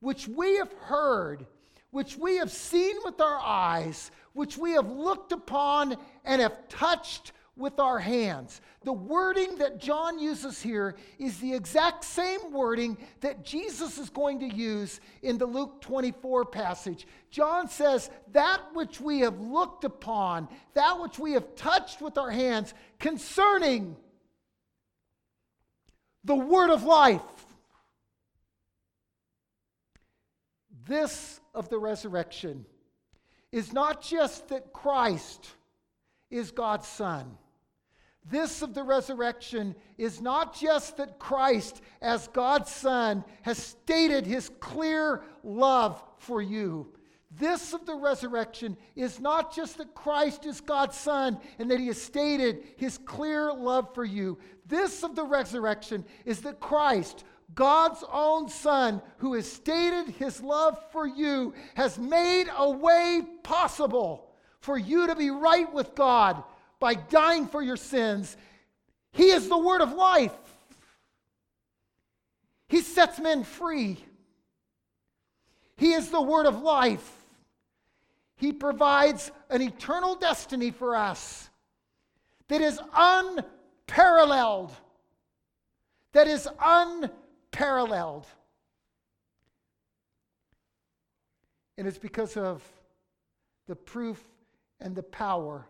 which 0.00 0.26
we 0.26 0.56
have 0.56 0.72
heard 0.72 1.46
which 1.92 2.16
we 2.16 2.38
have 2.38 2.50
seen 2.50 2.96
with 3.04 3.20
our 3.20 3.38
eyes, 3.38 4.10
which 4.32 4.56
we 4.58 4.72
have 4.72 4.90
looked 4.90 5.30
upon 5.30 5.94
and 6.24 6.40
have 6.40 6.66
touched 6.68 7.32
with 7.56 7.78
our 7.78 7.98
hands. 7.98 8.60
The 8.84 8.92
wording 8.92 9.58
that 9.58 9.78
John 9.78 10.18
uses 10.18 10.62
here 10.62 10.96
is 11.18 11.38
the 11.38 11.52
exact 11.52 12.04
same 12.04 12.52
wording 12.52 12.96
that 13.20 13.44
Jesus 13.44 13.98
is 13.98 14.08
going 14.08 14.40
to 14.40 14.48
use 14.48 15.00
in 15.22 15.38
the 15.38 15.46
Luke 15.46 15.80
24 15.82 16.46
passage. 16.46 17.06
John 17.30 17.68
says, 17.68 18.10
That 18.32 18.60
which 18.72 19.00
we 19.00 19.20
have 19.20 19.38
looked 19.38 19.84
upon, 19.84 20.48
that 20.74 21.00
which 21.00 21.18
we 21.18 21.32
have 21.32 21.54
touched 21.54 22.00
with 22.00 22.16
our 22.16 22.30
hands 22.30 22.72
concerning 22.98 23.96
the 26.24 26.36
word 26.36 26.70
of 26.70 26.84
life. 26.84 27.20
This 30.86 31.40
of 31.54 31.68
the 31.68 31.78
resurrection 31.78 32.64
is 33.52 33.72
not 33.72 34.02
just 34.02 34.48
that 34.48 34.72
Christ 34.72 35.50
is 36.30 36.50
God's 36.50 36.88
Son. 36.88 37.36
This 38.30 38.62
of 38.62 38.72
the 38.72 38.84
resurrection 38.84 39.74
is 39.98 40.20
not 40.20 40.54
just 40.54 40.96
that 40.98 41.18
Christ, 41.18 41.82
as 42.00 42.28
God's 42.28 42.70
Son, 42.70 43.24
has 43.42 43.58
stated 43.58 44.26
his 44.26 44.50
clear 44.60 45.22
love 45.42 46.02
for 46.18 46.40
you. 46.40 46.92
This 47.38 47.72
of 47.72 47.86
the 47.86 47.94
resurrection 47.94 48.76
is 48.94 49.18
not 49.18 49.54
just 49.54 49.78
that 49.78 49.94
Christ 49.94 50.44
is 50.44 50.60
God's 50.60 50.96
Son 50.96 51.38
and 51.58 51.70
that 51.70 51.80
he 51.80 51.86
has 51.86 52.00
stated 52.00 52.62
his 52.76 52.98
clear 52.98 53.52
love 53.52 53.94
for 53.94 54.04
you. 54.04 54.38
This 54.66 55.02
of 55.02 55.16
the 55.16 55.24
resurrection 55.24 56.04
is 56.26 56.42
that 56.42 56.60
Christ, 56.60 57.24
God's 57.54 58.04
own 58.12 58.48
Son, 58.48 59.00
who 59.16 59.34
has 59.34 59.50
stated 59.50 60.14
his 60.14 60.42
love 60.42 60.78
for 60.92 61.06
you, 61.06 61.54
has 61.74 61.98
made 61.98 62.48
a 62.56 62.70
way 62.70 63.22
possible 63.42 64.30
for 64.60 64.76
you 64.76 65.06
to 65.06 65.16
be 65.16 65.30
right 65.30 65.72
with 65.72 65.94
God 65.94 66.44
by 66.82 66.94
dying 66.94 67.46
for 67.46 67.62
your 67.62 67.76
sins. 67.76 68.36
He 69.12 69.30
is 69.30 69.48
the 69.48 69.56
word 69.56 69.82
of 69.82 69.92
life. 69.92 70.34
He 72.68 72.80
sets 72.80 73.20
men 73.20 73.44
free. 73.44 74.04
He 75.76 75.92
is 75.92 76.10
the 76.10 76.20
word 76.20 76.46
of 76.46 76.60
life. 76.60 77.08
He 78.34 78.52
provides 78.52 79.30
an 79.48 79.62
eternal 79.62 80.16
destiny 80.16 80.72
for 80.72 80.96
us 80.96 81.48
that 82.48 82.60
is 82.60 82.80
unparalleled, 82.96 84.72
that 86.14 86.26
is 86.26 86.48
unparalleled. 86.60 88.26
And 91.78 91.86
it's 91.86 91.98
because 91.98 92.36
of 92.36 92.60
the 93.68 93.76
proof 93.76 94.20
and 94.80 94.96
the 94.96 95.04
power 95.04 95.64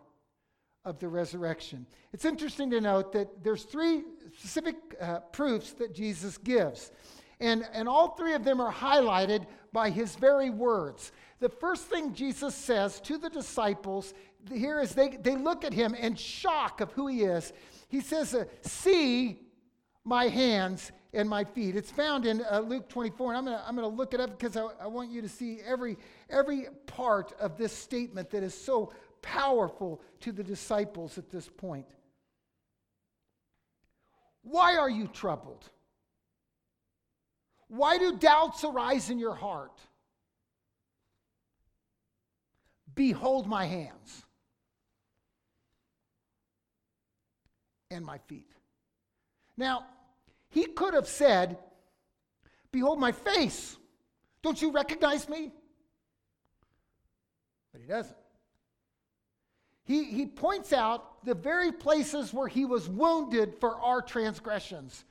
of 0.85 0.99
the 0.99 1.07
resurrection. 1.07 1.85
It's 2.11 2.25
interesting 2.25 2.69
to 2.71 2.81
note 2.81 3.13
that 3.13 3.43
there's 3.43 3.63
three 3.63 4.03
specific 4.37 4.75
uh, 4.99 5.19
proofs 5.19 5.71
that 5.73 5.93
Jesus 5.93 6.37
gives. 6.37 6.91
And, 7.39 7.67
and 7.73 7.87
all 7.87 8.09
three 8.15 8.33
of 8.33 8.43
them 8.43 8.61
are 8.61 8.71
highlighted 8.71 9.45
by 9.71 9.89
his 9.89 10.15
very 10.15 10.49
words. 10.49 11.11
The 11.39 11.49
first 11.49 11.83
thing 11.87 12.13
Jesus 12.13 12.55
says 12.55 12.99
to 13.01 13.17
the 13.17 13.29
disciples 13.29 14.13
here 14.51 14.79
is 14.79 14.93
they, 14.93 15.09
they 15.09 15.35
look 15.35 15.63
at 15.63 15.73
him 15.73 15.95
in 15.95 16.15
shock 16.15 16.81
of 16.81 16.91
who 16.91 17.07
he 17.07 17.23
is. 17.23 17.53
He 17.87 18.01
says, 18.01 18.33
uh, 18.33 18.45
See 18.61 19.39
my 20.03 20.27
hands 20.27 20.91
and 21.13 21.29
my 21.29 21.43
feet. 21.43 21.75
It's 21.75 21.91
found 21.91 22.25
in 22.25 22.43
uh, 22.49 22.59
Luke 22.59 22.89
24, 22.89 23.33
and 23.33 23.37
I'm 23.37 23.45
going 23.45 23.57
to 23.57 23.67
I'm 23.67 23.75
gonna 23.75 23.87
look 23.87 24.13
it 24.13 24.19
up 24.19 24.37
because 24.37 24.57
I, 24.57 24.67
I 24.81 24.87
want 24.87 25.11
you 25.11 25.21
to 25.21 25.29
see 25.29 25.59
every, 25.65 25.97
every 26.29 26.67
part 26.87 27.33
of 27.39 27.57
this 27.57 27.71
statement 27.71 28.29
that 28.31 28.43
is 28.43 28.53
so 28.53 28.91
powerful 29.23 29.99
to 30.19 30.31
the 30.31 30.43
disciples 30.43 31.17
at 31.17 31.31
this 31.31 31.49
point. 31.49 31.87
Why 34.43 34.77
are 34.77 34.89
you 34.89 35.07
troubled? 35.07 35.67
Why 37.69 37.97
do 37.97 38.17
doubts 38.17 38.63
arise 38.63 39.09
in 39.09 39.17
your 39.17 39.33
heart? 39.33 39.79
Behold 42.93 43.47
my 43.47 43.65
hands 43.65 44.23
and 47.89 48.05
my 48.05 48.19
feet. 48.27 48.51
Now, 49.57 49.85
he 50.49 50.65
could 50.65 50.93
have 50.93 51.07
said, 51.07 51.57
Behold 52.71 52.99
my 52.99 53.11
face. 53.11 53.77
Don't 54.41 54.61
you 54.61 54.71
recognize 54.71 55.29
me? 55.29 55.51
But 57.71 57.81
he 57.81 57.87
doesn't. 57.87 58.17
He, 59.85 60.05
he 60.05 60.25
points 60.25 60.71
out 60.71 61.25
the 61.25 61.35
very 61.35 61.71
places 61.71 62.33
where 62.33 62.47
he 62.47 62.65
was 62.65 62.87
wounded 62.87 63.55
for 63.59 63.75
our 63.75 64.01
transgressions, 64.01 65.03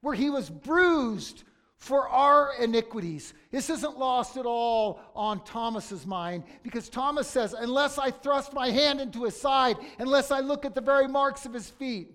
where 0.00 0.14
he 0.14 0.30
was 0.30 0.50
bruised 0.50 1.44
for 1.78 2.08
our 2.08 2.52
iniquities. 2.60 3.32
This 3.50 3.70
isn't 3.70 3.98
lost 3.98 4.36
at 4.36 4.44
all 4.44 5.00
on 5.14 5.42
Thomas's 5.44 6.06
mind 6.06 6.44
because 6.62 6.88
Thomas 6.88 7.28
says, 7.28 7.54
Unless 7.54 7.98
I 7.98 8.10
thrust 8.10 8.52
my 8.52 8.70
hand 8.70 9.00
into 9.00 9.24
his 9.24 9.40
side, 9.40 9.76
unless 9.98 10.30
I 10.30 10.40
look 10.40 10.64
at 10.64 10.74
the 10.74 10.80
very 10.80 11.08
marks 11.08 11.46
of 11.46 11.54
his 11.54 11.70
feet. 11.70 12.12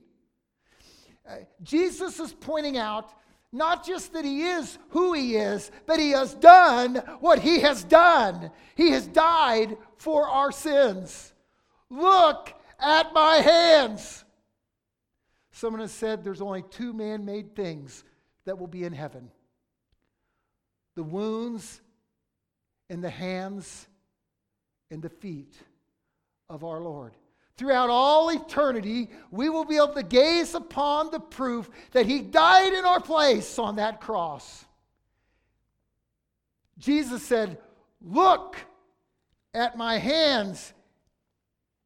Uh, 1.28 1.38
Jesus 1.64 2.20
is 2.20 2.34
pointing 2.34 2.78
out 2.78 3.14
not 3.54 3.86
just 3.86 4.14
that 4.14 4.26
he 4.26 4.44
is 4.44 4.78
who 4.90 5.14
he 5.14 5.38
is, 5.38 5.72
but 5.86 6.00
he 6.00 6.10
has 6.12 6.34
done 6.34 6.96
what 7.20 7.40
he 7.40 7.62
has 7.62 7.84
done. 7.84 8.52
He 8.76 8.90
has 8.92 9.08
died 9.08 9.78
for 9.98 10.28
our 10.28 10.52
sins. 10.52 11.33
Look 11.94 12.52
at 12.80 13.14
my 13.14 13.36
hands. 13.36 14.26
Someone 15.52 15.82
has 15.82 15.92
said 15.92 16.24
there's 16.24 16.42
only 16.42 16.64
two 16.64 16.92
man 16.92 17.24
made 17.24 17.56
things 17.56 18.04
that 18.46 18.58
will 18.58 18.68
be 18.68 18.84
in 18.84 18.94
heaven 18.94 19.30
the 20.96 21.04
wounds 21.04 21.82
and 22.90 23.04
the 23.04 23.10
hands 23.10 23.88
and 24.92 25.02
the 25.02 25.10
feet 25.10 25.56
of 26.50 26.64
our 26.64 26.80
Lord. 26.80 27.14
Throughout 27.58 27.90
all 27.90 28.30
eternity, 28.30 29.10
we 29.32 29.50
will 29.50 29.66
be 29.66 29.78
able 29.78 29.94
to 29.94 30.04
gaze 30.04 30.54
upon 30.54 31.10
the 31.10 31.20
proof 31.20 31.70
that 31.92 32.06
He 32.06 32.22
died 32.22 32.74
in 32.74 32.86
our 32.86 33.00
place 33.00 33.58
on 33.58 33.78
that 33.78 34.02
cross. 34.02 34.66
Jesus 36.78 37.24
said, 37.24 37.58
Look 38.02 38.58
at 39.54 39.78
my 39.78 39.98
hands 39.98 40.74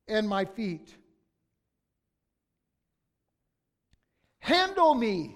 and 0.07 0.27
my 0.27 0.45
feet. 0.45 0.95
Handle 4.39 4.95
me 4.95 5.35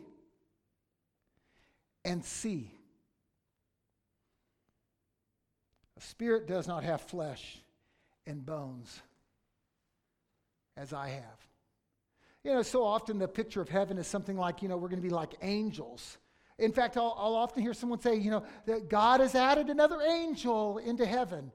and 2.05 2.23
see. 2.23 2.73
A 5.97 6.01
spirit 6.01 6.47
does 6.47 6.67
not 6.67 6.83
have 6.83 7.01
flesh 7.01 7.57
and 8.25 8.45
bones 8.45 9.01
as 10.77 10.93
I 10.93 11.09
have. 11.09 11.23
You 12.43 12.53
know, 12.53 12.61
so 12.63 12.83
often 12.83 13.19
the 13.19 13.27
picture 13.27 13.61
of 13.61 13.69
heaven 13.69 13.97
is 13.97 14.07
something 14.07 14.35
like, 14.35 14.61
you 14.61 14.69
know, 14.69 14.77
we're 14.77 14.87
going 14.87 15.01
to 15.01 15.07
be 15.07 15.13
like 15.13 15.33
angels. 15.41 16.17
In 16.57 16.71
fact, 16.71 16.97
I'll, 16.97 17.15
I'll, 17.17 17.35
often 17.35 17.61
hear 17.61 17.73
someone 17.73 17.99
say, 17.99 18.15
you 18.15 18.31
know, 18.31 18.43
that 18.65 18.89
God 18.89 19.19
has 19.19 19.35
added 19.35 19.69
another 19.69 20.01
angel 20.01 20.77
into 20.79 21.05
heaven. 21.05 21.51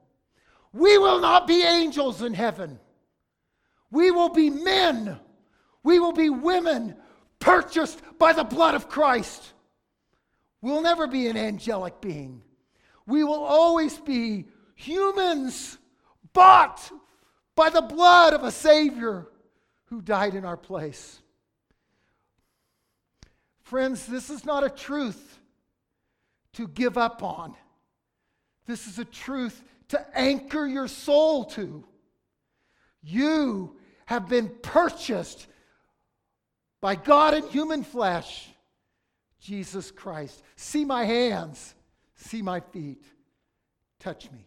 We 0.72 0.98
will 0.98 1.20
not 1.20 1.46
be 1.46 1.62
angels 1.62 2.22
in 2.22 2.34
heaven. 2.34 2.78
We 3.90 4.10
will 4.10 4.28
be 4.28 4.50
men. 4.50 5.18
We 5.82 5.98
will 5.98 6.12
be 6.12 6.30
women 6.30 6.96
purchased 7.38 8.00
by 8.18 8.32
the 8.32 8.44
blood 8.44 8.74
of 8.74 8.88
Christ. 8.88 9.52
We'll 10.60 10.82
never 10.82 11.06
be 11.06 11.28
an 11.28 11.36
angelic 11.36 12.00
being. 12.00 12.42
We 13.06 13.22
will 13.22 13.44
always 13.44 13.98
be 13.98 14.46
humans 14.74 15.78
bought 16.32 16.90
by 17.54 17.70
the 17.70 17.82
blood 17.82 18.34
of 18.34 18.42
a 18.42 18.50
Savior 18.50 19.28
who 19.86 20.02
died 20.02 20.34
in 20.34 20.44
our 20.44 20.56
place. 20.56 21.20
Friends, 23.62 24.06
this 24.06 24.30
is 24.30 24.44
not 24.44 24.64
a 24.64 24.70
truth 24.70 25.38
to 26.54 26.68
give 26.68 26.98
up 26.98 27.22
on. 27.22 27.54
This 28.66 28.86
is 28.86 28.98
a 28.98 29.04
truth 29.04 29.62
to 29.88 30.18
anchor 30.18 30.66
your 30.66 30.88
soul 30.88 31.44
to. 31.44 31.84
You 33.06 33.76
have 34.06 34.28
been 34.28 34.48
purchased 34.62 35.46
by 36.80 36.96
God 36.96 37.34
in 37.34 37.46
human 37.48 37.84
flesh, 37.84 38.48
Jesus 39.40 39.92
Christ. 39.92 40.42
See 40.56 40.84
my 40.84 41.04
hands, 41.04 41.74
see 42.16 42.42
my 42.42 42.58
feet, 42.58 43.04
touch 44.00 44.28
me. 44.32 44.44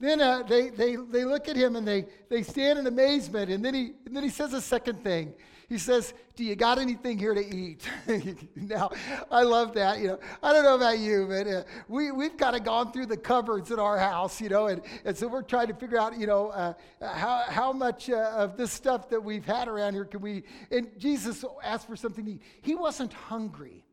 Then 0.00 0.22
uh, 0.22 0.42
they, 0.42 0.70
they, 0.70 0.96
they 0.96 1.24
look 1.24 1.46
at 1.48 1.56
him 1.56 1.76
and 1.76 1.86
they, 1.86 2.06
they 2.30 2.42
stand 2.42 2.78
in 2.78 2.86
amazement. 2.86 3.50
And 3.50 3.62
then, 3.62 3.74
he, 3.74 3.92
and 4.06 4.16
then 4.16 4.22
he 4.22 4.30
says 4.30 4.54
a 4.54 4.60
second 4.60 5.04
thing. 5.04 5.34
He 5.68 5.78
says, 5.78 6.14
Do 6.36 6.44
you 6.44 6.56
got 6.56 6.78
anything 6.78 7.18
here 7.18 7.34
to 7.34 7.40
eat? 7.40 7.88
now, 8.56 8.90
I 9.30 9.42
love 9.42 9.74
that. 9.74 10.00
You 10.00 10.08
know, 10.08 10.20
I 10.42 10.52
don't 10.52 10.64
know 10.64 10.76
about 10.76 10.98
you, 10.98 11.26
but 11.28 11.46
uh, 11.46 11.62
we, 11.88 12.10
we've 12.10 12.36
kind 12.36 12.56
of 12.56 12.64
gone 12.64 12.92
through 12.92 13.06
the 13.06 13.16
cupboards 13.16 13.70
in 13.70 13.78
our 13.78 13.98
house, 13.98 14.40
you 14.40 14.48
know, 14.48 14.66
and, 14.66 14.82
and 15.04 15.16
so 15.16 15.28
we're 15.28 15.42
trying 15.42 15.68
to 15.68 15.74
figure 15.74 15.98
out, 15.98 16.18
you 16.18 16.26
know, 16.26 16.48
uh, 16.48 16.74
how, 17.00 17.44
how 17.48 17.72
much 17.72 18.10
uh, 18.10 18.32
of 18.36 18.56
this 18.56 18.72
stuff 18.72 19.08
that 19.10 19.22
we've 19.22 19.44
had 19.44 19.68
around 19.68 19.94
here 19.94 20.04
can 20.04 20.20
we. 20.20 20.44
And 20.70 20.88
Jesus 20.98 21.44
asked 21.62 21.86
for 21.86 21.96
something. 21.96 22.24
To 22.24 22.30
eat. 22.32 22.42
He 22.62 22.74
wasn't 22.74 23.12
hungry. 23.12 23.83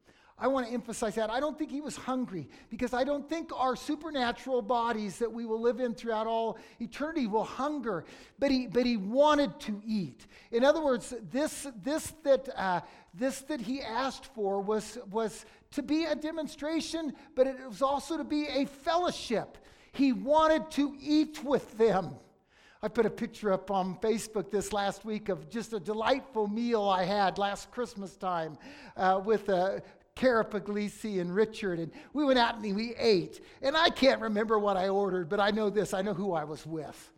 I 0.41 0.47
want 0.47 0.65
to 0.67 0.73
emphasize 0.73 1.13
that. 1.15 1.29
I 1.29 1.39
don't 1.39 1.55
think 1.55 1.69
he 1.69 1.81
was 1.81 1.95
hungry 1.95 2.49
because 2.71 2.95
I 2.95 3.03
don't 3.03 3.29
think 3.29 3.51
our 3.55 3.75
supernatural 3.75 4.63
bodies 4.63 5.19
that 5.19 5.31
we 5.31 5.45
will 5.45 5.61
live 5.61 5.79
in 5.79 5.93
throughout 5.93 6.25
all 6.25 6.57
eternity 6.79 7.27
will 7.27 7.43
hunger, 7.43 8.05
but 8.39 8.49
he, 8.49 8.65
but 8.65 8.83
he 8.83 8.97
wanted 8.97 9.59
to 9.61 9.79
eat. 9.85 10.25
In 10.51 10.65
other 10.65 10.83
words, 10.83 11.13
this, 11.31 11.67
this, 11.83 12.13
that, 12.23 12.49
uh, 12.57 12.81
this 13.13 13.41
that 13.41 13.61
he 13.61 13.83
asked 13.83 14.33
for 14.33 14.59
was, 14.61 14.97
was 15.11 15.45
to 15.73 15.83
be 15.83 16.05
a 16.05 16.15
demonstration, 16.15 17.13
but 17.35 17.45
it 17.45 17.57
was 17.67 17.83
also 17.83 18.17
to 18.17 18.23
be 18.23 18.47
a 18.47 18.65
fellowship. 18.65 19.59
He 19.91 20.11
wanted 20.11 20.71
to 20.71 20.95
eat 20.99 21.43
with 21.43 21.77
them. 21.77 22.15
I 22.81 22.87
put 22.87 23.05
a 23.05 23.11
picture 23.11 23.53
up 23.53 23.69
on 23.69 23.95
Facebook 23.97 24.49
this 24.49 24.73
last 24.73 25.05
week 25.05 25.29
of 25.29 25.51
just 25.51 25.71
a 25.73 25.79
delightful 25.79 26.47
meal 26.47 26.81
I 26.81 27.03
had 27.03 27.37
last 27.37 27.69
Christmas 27.69 28.17
time 28.17 28.57
uh, 28.97 29.21
with 29.23 29.49
a 29.49 29.83
Cara 30.21 30.45
Puglisi 30.45 31.19
and 31.19 31.33
Richard, 31.33 31.79
and 31.79 31.91
we 32.13 32.23
went 32.23 32.37
out 32.37 32.59
and 32.59 32.75
we 32.75 32.93
ate. 32.95 33.41
And 33.63 33.75
I 33.75 33.89
can't 33.89 34.21
remember 34.21 34.59
what 34.59 34.77
I 34.77 34.87
ordered, 34.87 35.29
but 35.29 35.39
I 35.39 35.49
know 35.49 35.71
this 35.71 35.95
I 35.95 36.03
know 36.03 36.13
who 36.13 36.33
I 36.33 36.43
was 36.43 36.63
with. 36.63 37.11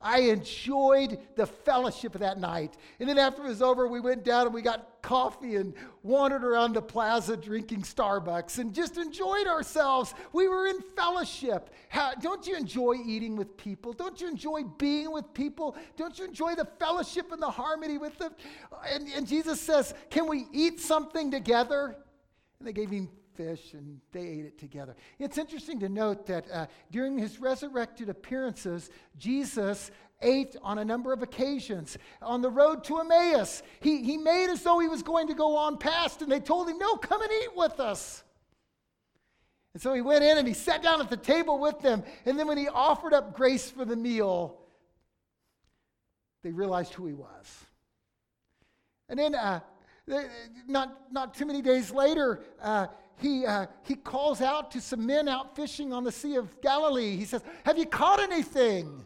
I 0.00 0.20
enjoyed 0.20 1.18
the 1.34 1.46
fellowship 1.46 2.14
of 2.14 2.20
that 2.20 2.38
night. 2.38 2.76
And 3.00 3.08
then 3.08 3.18
after 3.18 3.44
it 3.44 3.48
was 3.48 3.60
over, 3.60 3.88
we 3.88 3.98
went 3.98 4.24
down 4.24 4.46
and 4.46 4.54
we 4.54 4.62
got 4.62 5.00
coffee 5.02 5.56
and 5.56 5.74
wandered 6.04 6.44
around 6.44 6.74
the 6.74 6.82
plaza 6.82 7.36
drinking 7.36 7.82
Starbucks 7.82 8.58
and 8.58 8.72
just 8.72 8.98
enjoyed 8.98 9.48
ourselves. 9.48 10.14
We 10.32 10.46
were 10.46 10.68
in 10.68 10.80
fellowship. 10.96 11.70
How, 11.88 12.14
don't 12.14 12.46
you 12.46 12.56
enjoy 12.56 12.96
eating 13.04 13.34
with 13.34 13.56
people? 13.56 13.92
Don't 13.92 14.20
you 14.20 14.28
enjoy 14.28 14.62
being 14.78 15.12
with 15.12 15.32
people? 15.34 15.76
Don't 15.96 16.16
you 16.18 16.24
enjoy 16.24 16.54
the 16.54 16.68
fellowship 16.78 17.32
and 17.32 17.42
the 17.42 17.50
harmony 17.50 17.98
with 17.98 18.16
them? 18.18 18.32
And, 18.88 19.08
and 19.16 19.26
Jesus 19.26 19.60
says, 19.60 19.94
Can 20.10 20.28
we 20.28 20.46
eat 20.52 20.78
something 20.78 21.32
together? 21.32 21.96
And 22.62 22.68
they 22.68 22.72
gave 22.72 22.90
him 22.90 23.08
fish 23.34 23.74
and 23.74 24.00
they 24.12 24.20
ate 24.20 24.44
it 24.44 24.56
together. 24.56 24.94
It's 25.18 25.36
interesting 25.36 25.80
to 25.80 25.88
note 25.88 26.26
that 26.26 26.48
uh, 26.48 26.66
during 26.92 27.18
his 27.18 27.40
resurrected 27.40 28.08
appearances, 28.08 28.88
Jesus 29.18 29.90
ate 30.20 30.54
on 30.62 30.78
a 30.78 30.84
number 30.84 31.12
of 31.12 31.24
occasions. 31.24 31.98
On 32.20 32.40
the 32.40 32.50
road 32.52 32.84
to 32.84 33.00
Emmaus, 33.00 33.64
he, 33.80 34.04
he 34.04 34.16
made 34.16 34.48
as 34.48 34.62
though 34.62 34.78
he 34.78 34.86
was 34.86 35.02
going 35.02 35.26
to 35.26 35.34
go 35.34 35.56
on 35.56 35.76
past, 35.76 36.22
and 36.22 36.30
they 36.30 36.38
told 36.38 36.68
him, 36.68 36.78
No, 36.78 36.94
come 36.94 37.20
and 37.20 37.32
eat 37.32 37.56
with 37.56 37.80
us. 37.80 38.22
And 39.74 39.82
so 39.82 39.92
he 39.92 40.02
went 40.02 40.22
in 40.22 40.38
and 40.38 40.46
he 40.46 40.54
sat 40.54 40.80
down 40.80 41.00
at 41.00 41.10
the 41.10 41.16
table 41.16 41.58
with 41.58 41.80
them. 41.80 42.04
And 42.26 42.38
then 42.38 42.46
when 42.46 42.58
he 42.58 42.68
offered 42.68 43.12
up 43.12 43.34
grace 43.34 43.68
for 43.68 43.84
the 43.84 43.96
meal, 43.96 44.60
they 46.44 46.52
realized 46.52 46.94
who 46.94 47.06
he 47.08 47.12
was. 47.12 47.64
And 49.08 49.18
then 49.18 49.34
uh, 49.34 49.62
not, 50.66 51.12
not 51.12 51.34
too 51.34 51.46
many 51.46 51.62
days 51.62 51.90
later, 51.90 52.40
uh, 52.60 52.86
he, 53.16 53.46
uh, 53.46 53.66
he 53.84 53.94
calls 53.94 54.40
out 54.40 54.70
to 54.72 54.80
some 54.80 55.06
men 55.06 55.28
out 55.28 55.54
fishing 55.54 55.92
on 55.92 56.02
the 56.02 56.12
Sea 56.12 56.36
of 56.36 56.60
Galilee. 56.60 57.16
He 57.16 57.24
says, 57.24 57.42
Have 57.64 57.78
you 57.78 57.86
caught 57.86 58.20
anything? 58.20 59.04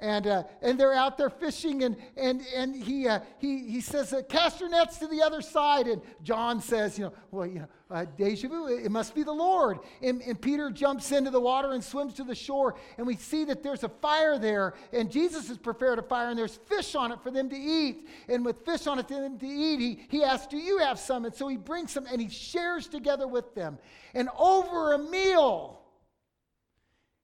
And, 0.00 0.26
uh, 0.26 0.42
and 0.60 0.78
they're 0.78 0.92
out 0.92 1.16
there 1.16 1.30
fishing, 1.30 1.84
and, 1.84 1.96
and, 2.16 2.42
and 2.54 2.74
he, 2.74 3.06
uh, 3.06 3.20
he, 3.38 3.70
he 3.70 3.80
says, 3.80 4.12
uh, 4.12 4.22
Cast 4.28 4.58
your 4.58 4.68
nets 4.68 4.98
to 4.98 5.06
the 5.06 5.22
other 5.22 5.40
side. 5.40 5.86
And 5.86 6.02
John 6.24 6.60
says, 6.60 6.98
You 6.98 7.04
know, 7.04 7.12
well, 7.30 7.46
you 7.46 7.60
know, 7.60 7.68
uh, 7.92 8.04
deja 8.16 8.48
vu, 8.48 8.66
it 8.66 8.90
must 8.90 9.14
be 9.14 9.22
the 9.22 9.32
Lord. 9.32 9.78
And, 10.02 10.20
and 10.22 10.40
Peter 10.40 10.68
jumps 10.70 11.12
into 11.12 11.30
the 11.30 11.40
water 11.40 11.72
and 11.72 11.82
swims 11.82 12.14
to 12.14 12.24
the 12.24 12.34
shore, 12.34 12.74
and 12.98 13.06
we 13.06 13.14
see 13.14 13.44
that 13.44 13.62
there's 13.62 13.84
a 13.84 13.88
fire 13.88 14.36
there, 14.36 14.74
and 14.92 15.12
Jesus 15.12 15.46
has 15.46 15.58
prepared 15.58 16.00
a 16.00 16.02
fire, 16.02 16.28
and 16.28 16.38
there's 16.38 16.56
fish 16.56 16.96
on 16.96 17.12
it 17.12 17.22
for 17.22 17.30
them 17.30 17.48
to 17.50 17.56
eat. 17.56 18.08
And 18.28 18.44
with 18.44 18.64
fish 18.64 18.88
on 18.88 18.98
it 18.98 19.06
for 19.06 19.14
them 19.14 19.38
to 19.38 19.46
eat, 19.46 19.78
he, 19.78 20.06
he 20.08 20.24
asks, 20.24 20.48
Do 20.48 20.58
you 20.58 20.78
have 20.78 20.98
some? 20.98 21.24
And 21.24 21.34
so 21.34 21.46
he 21.46 21.56
brings 21.56 21.92
some, 21.92 22.06
and 22.10 22.20
he 22.20 22.28
shares 22.28 22.88
together 22.88 23.28
with 23.28 23.54
them. 23.54 23.78
And 24.12 24.28
over 24.36 24.94
a 24.94 24.98
meal, 24.98 25.80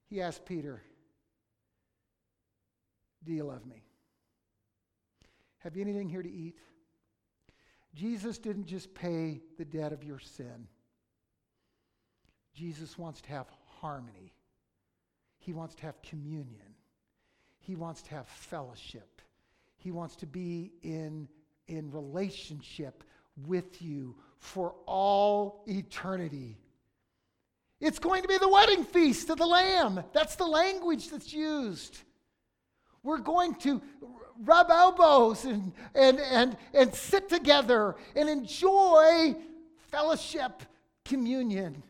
he 0.09 0.21
asks 0.21 0.41
Peter, 0.45 0.81
do 3.23 3.33
you 3.33 3.43
love 3.43 3.65
me? 3.65 3.83
Have 5.59 5.75
you 5.75 5.81
anything 5.81 6.09
here 6.09 6.23
to 6.23 6.31
eat? 6.31 6.57
Jesus 7.93 8.37
didn't 8.37 8.65
just 8.65 8.93
pay 8.93 9.41
the 9.57 9.65
debt 9.65 9.93
of 9.93 10.03
your 10.03 10.19
sin. 10.19 10.67
Jesus 12.53 12.97
wants 12.97 13.21
to 13.21 13.29
have 13.29 13.47
harmony. 13.79 14.33
He 15.39 15.53
wants 15.53 15.75
to 15.75 15.83
have 15.83 16.01
communion. 16.01 16.75
He 17.59 17.75
wants 17.75 18.01
to 18.03 18.11
have 18.11 18.27
fellowship. 18.27 19.21
He 19.77 19.91
wants 19.91 20.15
to 20.17 20.25
be 20.25 20.71
in, 20.81 21.27
in 21.67 21.91
relationship 21.91 23.03
with 23.45 23.81
you 23.81 24.15
for 24.37 24.73
all 24.85 25.63
eternity. 25.67 26.57
It's 27.79 27.99
going 27.99 28.21
to 28.21 28.27
be 28.27 28.37
the 28.37 28.49
wedding 28.49 28.83
feast 28.83 29.29
of 29.29 29.37
the 29.37 29.45
Lamb. 29.45 30.03
That's 30.13 30.35
the 30.35 30.45
language 30.45 31.09
that's 31.09 31.33
used. 31.33 31.97
We're 33.03 33.17
going 33.17 33.55
to 33.55 33.81
rub 34.43 34.69
elbows 34.69 35.45
and, 35.45 35.71
and, 35.95 36.19
and, 36.19 36.57
and 36.73 36.93
sit 36.93 37.29
together 37.29 37.95
and 38.15 38.29
enjoy 38.29 39.35
fellowship, 39.89 40.63
communion. 41.05 41.83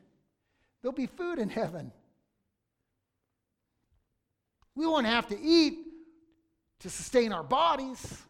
There'll 0.81 0.93
be 0.93 1.07
food 1.07 1.39
in 1.39 1.49
heaven. 1.49 1.91
We 4.75 4.85
won't 4.85 5.05
have 5.05 5.27
to 5.27 5.39
eat 5.39 5.79
to 6.79 6.89
sustain 6.89 7.33
our 7.33 7.43
bodies, 7.43 8.23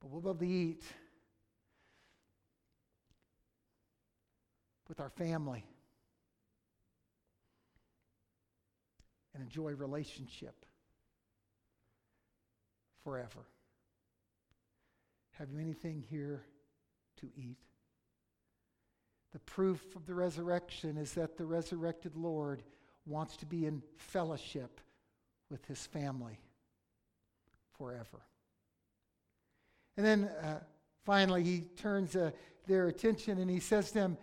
but 0.00 0.10
we'll 0.10 0.20
be 0.20 0.28
able 0.28 0.38
to 0.38 0.46
eat 0.46 0.82
with 4.88 4.98
our 4.98 5.10
family 5.10 5.64
and 9.34 9.42
enjoy 9.42 9.70
relationship 9.72 10.66
forever. 13.04 13.46
Have 15.32 15.50
you 15.50 15.58
anything 15.58 16.04
here 16.08 16.42
to 17.20 17.26
eat? 17.36 17.58
The 19.32 19.38
proof 19.40 19.96
of 19.96 20.06
the 20.06 20.14
resurrection 20.14 20.96
is 20.96 21.12
that 21.14 21.36
the 21.36 21.46
resurrected 21.46 22.16
Lord 22.16 22.62
wants 23.06 23.36
to 23.38 23.46
be 23.46 23.66
in 23.66 23.82
fellowship 23.96 24.80
with 25.50 25.64
his 25.66 25.86
family 25.86 26.38
forever. 27.78 28.20
And 29.96 30.06
then 30.06 30.24
uh, 30.42 30.60
finally, 31.04 31.42
he 31.42 31.60
turns 31.76 32.16
uh, 32.16 32.30
their 32.66 32.88
attention 32.88 33.38
and 33.38 33.50
he 33.50 33.60
says 33.60 33.88
to 33.88 33.94
them, 33.94 34.18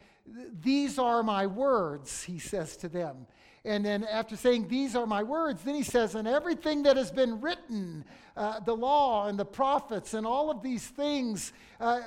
These 0.61 0.99
are 0.99 1.23
my 1.23 1.47
words, 1.47 2.23
he 2.23 2.39
says 2.39 2.77
to 2.77 2.89
them. 2.89 3.27
And 3.67 3.83
then 3.83 4.05
after 4.05 4.37
saying, 4.37 4.69
These 4.69 4.95
are 4.95 5.05
my 5.05 5.23
words, 5.23 5.61
then 5.61 5.75
he 5.75 5.83
says, 5.83 6.15
And 6.15 6.25
everything 6.25 6.83
that 6.83 6.95
has 6.95 7.11
been 7.11 7.41
written, 7.41 8.05
uh, 8.37 8.61
the 8.61 8.73
law 8.73 9.27
and 9.27 9.37
the 9.37 9.43
prophets 9.43 10.13
and 10.13 10.25
all 10.25 10.49
of 10.49 10.63
these 10.63 10.87
things, 10.87 11.51
uh, 11.81 11.99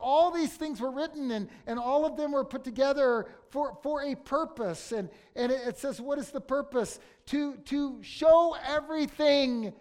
all 0.00 0.30
these 0.30 0.54
things 0.54 0.80
were 0.80 0.90
written 0.90 1.30
and, 1.30 1.50
and 1.66 1.78
all 1.78 2.06
of 2.06 2.16
them 2.16 2.32
were 2.32 2.44
put 2.44 2.64
together 2.64 3.26
for, 3.50 3.76
for 3.82 4.02
a 4.02 4.14
purpose. 4.14 4.92
And, 4.92 5.10
and 5.36 5.52
it 5.52 5.76
says, 5.76 6.00
What 6.00 6.18
is 6.18 6.30
the 6.30 6.40
purpose? 6.40 6.98
To, 7.26 7.56
to 7.66 8.02
show 8.02 8.56
everything 8.66 9.74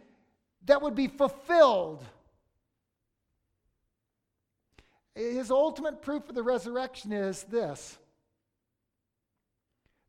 that 0.65 0.81
would 0.81 0.95
be 0.95 1.07
fulfilled. 1.07 2.03
His 5.15 5.51
ultimate 5.51 6.01
proof 6.01 6.27
of 6.27 6.35
the 6.35 6.43
resurrection 6.43 7.13
is 7.13 7.43
this 7.43 7.97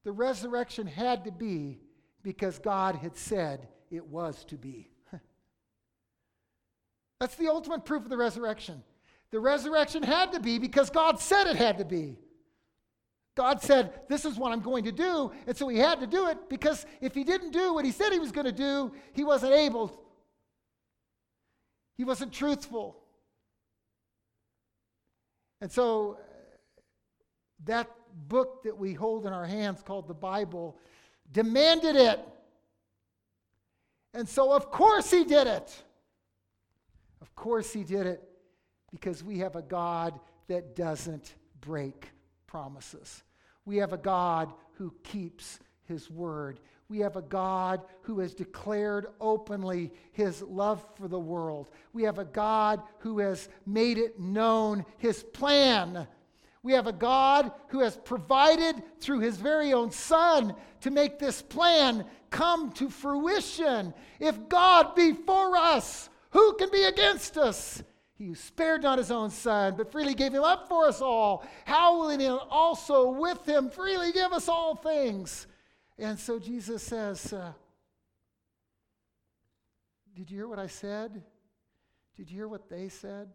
the 0.05 0.13
resurrection 0.13 0.87
had 0.87 1.25
to 1.25 1.33
be 1.33 1.81
because 2.23 2.59
God 2.59 2.97
had 2.97 3.17
said 3.17 3.67
it 3.91 4.07
was 4.07 4.45
to 4.47 4.57
be. 4.57 4.89
That's 7.21 7.37
the 7.37 7.49
ultimate 7.49 7.85
proof 7.85 8.05
of 8.05 8.11
the 8.11 8.17
resurrection. 8.17 8.83
The 9.31 9.41
resurrection 9.41 10.03
had 10.03 10.33
to 10.33 10.41
be 10.41 10.59
because 10.59 10.91
God 10.91 11.19
said 11.19 11.47
it 11.47 11.57
had 11.57 11.79
to 11.79 11.85
be. 11.85 12.19
God 13.35 13.61
said, 13.61 13.93
This 14.09 14.25
is 14.25 14.37
what 14.37 14.53
I'm 14.53 14.61
going 14.61 14.85
to 14.85 14.93
do. 14.93 15.33
And 15.47 15.57
so 15.57 15.69
he 15.69 15.79
had 15.79 16.01
to 16.01 16.07
do 16.07 16.29
it 16.29 16.49
because 16.49 16.87
if 17.01 17.15
he 17.15 17.25
didn't 17.25 17.51
do 17.51 17.75
what 17.75 17.85
he 17.85 17.91
said 17.91 18.13
he 18.13 18.19
was 18.19 18.31
going 18.31 18.47
to 18.47 18.53
do, 18.53 18.93
he 19.13 19.25
wasn't 19.25 19.53
able. 19.55 20.01
He 21.97 22.05
wasn't 22.05 22.33
truthful. 22.33 22.97
And 25.61 25.71
so 25.71 26.19
uh, 26.21 26.23
that 27.65 27.91
book 28.15 28.63
that 28.65 28.77
we 28.77 28.95
hold 28.95 29.27
in 29.27 29.33
our 29.33 29.47
hands 29.47 29.83
called 29.83 30.09
the 30.09 30.15
Bible 30.15 30.79
demanded 31.33 31.97
it. 31.97 32.21
And 34.13 34.29
so, 34.29 34.53
of 34.53 34.71
course, 34.71 35.11
he 35.11 35.25
did 35.25 35.47
it. 35.47 35.83
Of 37.21 37.35
course, 37.35 37.73
he 37.73 37.83
did 37.83 38.07
it 38.07 38.23
because 38.91 39.25
we 39.25 39.39
have 39.39 39.57
a 39.57 39.63
God 39.63 40.19
that 40.47 40.77
doesn't 40.77 41.35
break 41.61 42.11
promises. 42.47 43.25
We 43.65 43.79
have 43.79 43.93
a 43.93 43.99
God 43.99 44.53
who 44.75 44.95
keeps 45.03 45.59
his 45.85 46.11
word. 46.11 46.61
We 46.89 46.99
have 46.99 47.17
a 47.17 47.23
God 47.23 47.81
who 48.03 48.21
has 48.21 48.35
declared 48.35 49.07
openly 49.21 49.91
his 50.13 50.43
love 50.43 50.85
for 50.97 51.09
the 51.09 51.19
world. 51.19 51.71
We 51.93 52.03
have 52.05 52.19
a 52.19 52.25
God 52.25 52.83
who 52.99 53.19
has 53.19 53.49
made 53.67 53.99
it 53.99 54.21
known 54.21 54.85
his 54.99 55.23
plan 55.23 56.07
we 56.65 56.73
have 56.73 56.87
a 56.87 56.93
God 56.93 57.53
who 57.69 57.81
has 57.81 57.99
provided 57.99 58.83
through 58.99 59.21
his 59.21 59.37
very 59.37 59.75
own 59.75 59.91
Son 59.91 60.57
to 60.81 60.91
make 60.91 61.19
this 61.19 61.43
plan 61.43 62.07
come 62.31 62.73
to 62.73 62.89
fruition. 62.89 63.93
If 64.19 64.49
God 64.49 64.95
be 64.95 65.13
for 65.13 65.59
us, 65.59 66.09
who 66.31 66.55
can 66.55 66.71
be 66.71 66.85
against 66.85 67.37
us? 67.37 67.83
He 68.15 68.25
who 68.25 68.35
spared 68.35 68.83
not 68.83 68.97
his 68.97 69.11
own 69.11 69.29
Son, 69.29 69.75
but 69.77 69.93
freely 69.93 70.15
gave 70.15 70.33
him 70.33 70.43
up 70.43 70.67
for 70.67 70.87
us 70.87 71.03
all, 71.03 71.45
how 71.67 71.99
will 71.99 72.19
he 72.19 72.27
also 72.27 73.11
with 73.11 73.47
him 73.47 73.69
freely 73.69 74.11
give 74.11 74.33
us 74.33 74.49
all 74.49 74.75
things? 74.75 75.47
And 75.99 76.19
so 76.19 76.39
Jesus 76.39 76.83
says, 76.83 77.31
uh, 77.35 77.53
Did 80.17 80.31
you 80.31 80.39
hear 80.39 80.49
what 80.49 80.59
I 80.59 80.69
said? 80.69 81.23
Did 82.17 82.31
you 82.31 82.39
hear 82.39 82.49
what 82.49 82.71
they 82.71 82.89
said? 82.89 83.29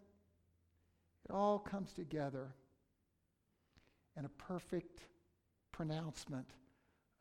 It 1.25 1.31
all 1.31 1.59
comes 1.59 1.93
together 1.93 2.55
and 4.19 4.25
a 4.25 4.43
perfect 4.43 5.05
pronouncement 5.71 6.45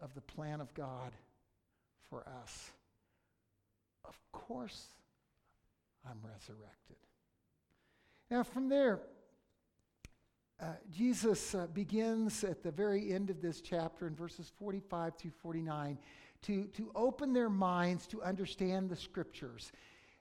of 0.00 0.12
the 0.16 0.20
plan 0.20 0.60
of 0.60 0.74
God 0.74 1.12
for 2.10 2.24
us. 2.42 2.72
Of 4.04 4.18
course, 4.32 4.88
I'm 6.04 6.18
resurrected. 6.28 6.96
Now, 8.32 8.42
from 8.42 8.68
there, 8.68 8.98
uh, 10.60 10.72
Jesus 10.90 11.54
uh, 11.54 11.68
begins 11.72 12.42
at 12.42 12.64
the 12.64 12.72
very 12.72 13.12
end 13.12 13.30
of 13.30 13.40
this 13.40 13.60
chapter 13.60 14.08
in 14.08 14.16
verses 14.16 14.50
45 14.58 15.14
through 15.14 15.30
49 15.40 15.98
to, 16.42 16.64
to 16.64 16.90
open 16.96 17.32
their 17.32 17.48
minds 17.48 18.08
to 18.08 18.20
understand 18.24 18.90
the 18.90 18.96
scriptures. 18.96 19.70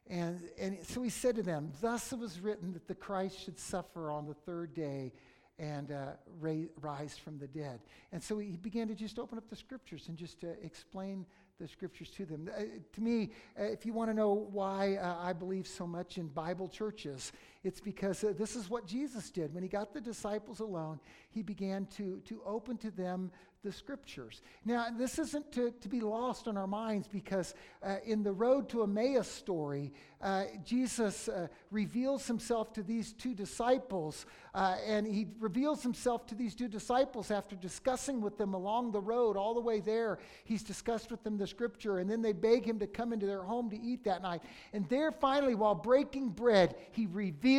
And, 0.05 0.41
and 0.59 0.77
so 0.83 1.01
he 1.01 1.09
said 1.09 1.37
to 1.37 1.43
them, 1.43 1.71
Thus 1.81 2.13
it 2.13 2.19
was 2.19 2.39
written 2.39 2.71
that 2.73 2.87
the 2.87 2.93
Christ 2.93 3.43
should 3.43 3.59
suffer 3.59 4.11
on 4.11 4.27
the 4.27 4.35
third 4.35 4.75
day 4.75 5.11
and 5.59 5.91
uh, 5.91 6.11
rise 6.39 7.17
from 7.17 7.37
the 7.39 7.47
dead. 7.47 7.79
And 8.11 8.21
so 8.21 8.37
he 8.37 8.57
began 8.57 8.87
to 8.87 8.95
just 8.95 9.17
open 9.17 9.37
up 9.37 9.49
the 9.49 9.55
scriptures 9.55 10.05
and 10.07 10.17
just 10.17 10.39
to 10.41 10.51
explain 10.63 11.25
the 11.59 11.67
scriptures 11.67 12.09
to 12.11 12.25
them. 12.25 12.49
Uh, 12.55 12.63
to 12.93 13.01
me, 13.01 13.31
uh, 13.59 13.63
if 13.63 13.85
you 13.85 13.93
want 13.93 14.09
to 14.11 14.13
know 14.13 14.47
why 14.51 14.95
uh, 14.95 15.15
I 15.19 15.33
believe 15.33 15.67
so 15.67 15.87
much 15.87 16.17
in 16.17 16.27
Bible 16.27 16.67
churches, 16.67 17.31
it's 17.63 17.79
because 17.79 18.23
uh, 18.23 18.33
this 18.37 18.55
is 18.55 18.69
what 18.69 18.85
Jesus 18.85 19.29
did. 19.29 19.53
When 19.53 19.63
he 19.63 19.69
got 19.69 19.93
the 19.93 20.01
disciples 20.01 20.59
alone, 20.59 20.99
he 21.29 21.43
began 21.43 21.85
to, 21.97 22.21
to 22.25 22.41
open 22.45 22.77
to 22.77 22.91
them 22.91 23.31
the 23.63 23.71
scriptures. 23.71 24.41
Now, 24.65 24.87
this 24.97 25.19
isn't 25.19 25.51
to, 25.53 25.71
to 25.71 25.89
be 25.89 25.99
lost 25.99 26.47
on 26.47 26.57
our 26.57 26.67
minds 26.67 27.07
because 27.07 27.53
uh, 27.83 27.97
in 28.05 28.23
the 28.23 28.31
road 28.31 28.69
to 28.69 28.83
Emmaus 28.83 29.27
story, 29.27 29.91
uh, 30.21 30.45
Jesus 30.63 31.27
uh, 31.27 31.47
reveals 31.69 32.25
himself 32.25 32.73
to 32.73 32.83
these 32.83 33.13
two 33.13 33.35
disciples, 33.35 34.25
uh, 34.55 34.77
and 34.85 35.05
he 35.05 35.27
reveals 35.39 35.83
himself 35.83 36.25
to 36.27 36.35
these 36.35 36.55
two 36.55 36.67
disciples 36.67 37.29
after 37.29 37.55
discussing 37.55 38.21
with 38.21 38.37
them 38.37 38.53
along 38.53 38.91
the 38.91 39.01
road, 39.01 39.37
all 39.37 39.53
the 39.53 39.61
way 39.61 39.79
there. 39.79 40.17
He's 40.45 40.63
discussed 40.63 41.11
with 41.11 41.23
them 41.23 41.37
the 41.37 41.45
scripture, 41.45 41.99
and 41.99 42.09
then 42.09 42.21
they 42.21 42.33
beg 42.33 42.65
him 42.65 42.79
to 42.79 42.87
come 42.87 43.13
into 43.13 43.25
their 43.25 43.43
home 43.43 43.69
to 43.69 43.79
eat 43.79 44.03
that 44.05 44.21
night. 44.21 44.41
And 44.73 44.87
there, 44.89 45.11
finally, 45.11 45.55
while 45.55 45.75
breaking 45.75 46.29
bread, 46.29 46.75
he 46.91 47.05
reveals 47.05 47.56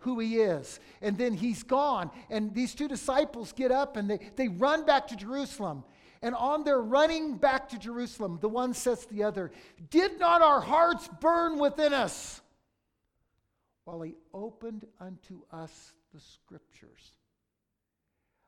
who 0.00 0.18
he 0.18 0.36
is. 0.36 0.80
And 1.00 1.16
then 1.16 1.34
he's 1.34 1.62
gone, 1.62 2.10
and 2.30 2.54
these 2.54 2.74
two 2.74 2.88
disciples 2.88 3.52
get 3.52 3.70
up 3.70 3.96
and 3.96 4.10
they, 4.10 4.18
they 4.36 4.48
run 4.48 4.84
back 4.84 5.08
to 5.08 5.16
Jerusalem. 5.16 5.84
And 6.22 6.34
on 6.36 6.62
their 6.62 6.80
running 6.80 7.36
back 7.36 7.68
to 7.70 7.78
Jerusalem, 7.78 8.38
the 8.40 8.48
one 8.48 8.74
says 8.74 9.04
to 9.06 9.12
the 9.12 9.24
other, 9.24 9.50
Did 9.90 10.20
not 10.20 10.40
our 10.40 10.60
hearts 10.60 11.08
burn 11.20 11.58
within 11.58 11.92
us 11.92 12.40
while 13.84 14.00
he 14.02 14.14
opened 14.32 14.86
unto 15.00 15.42
us 15.50 15.92
the 16.14 16.20
scriptures? 16.20 17.12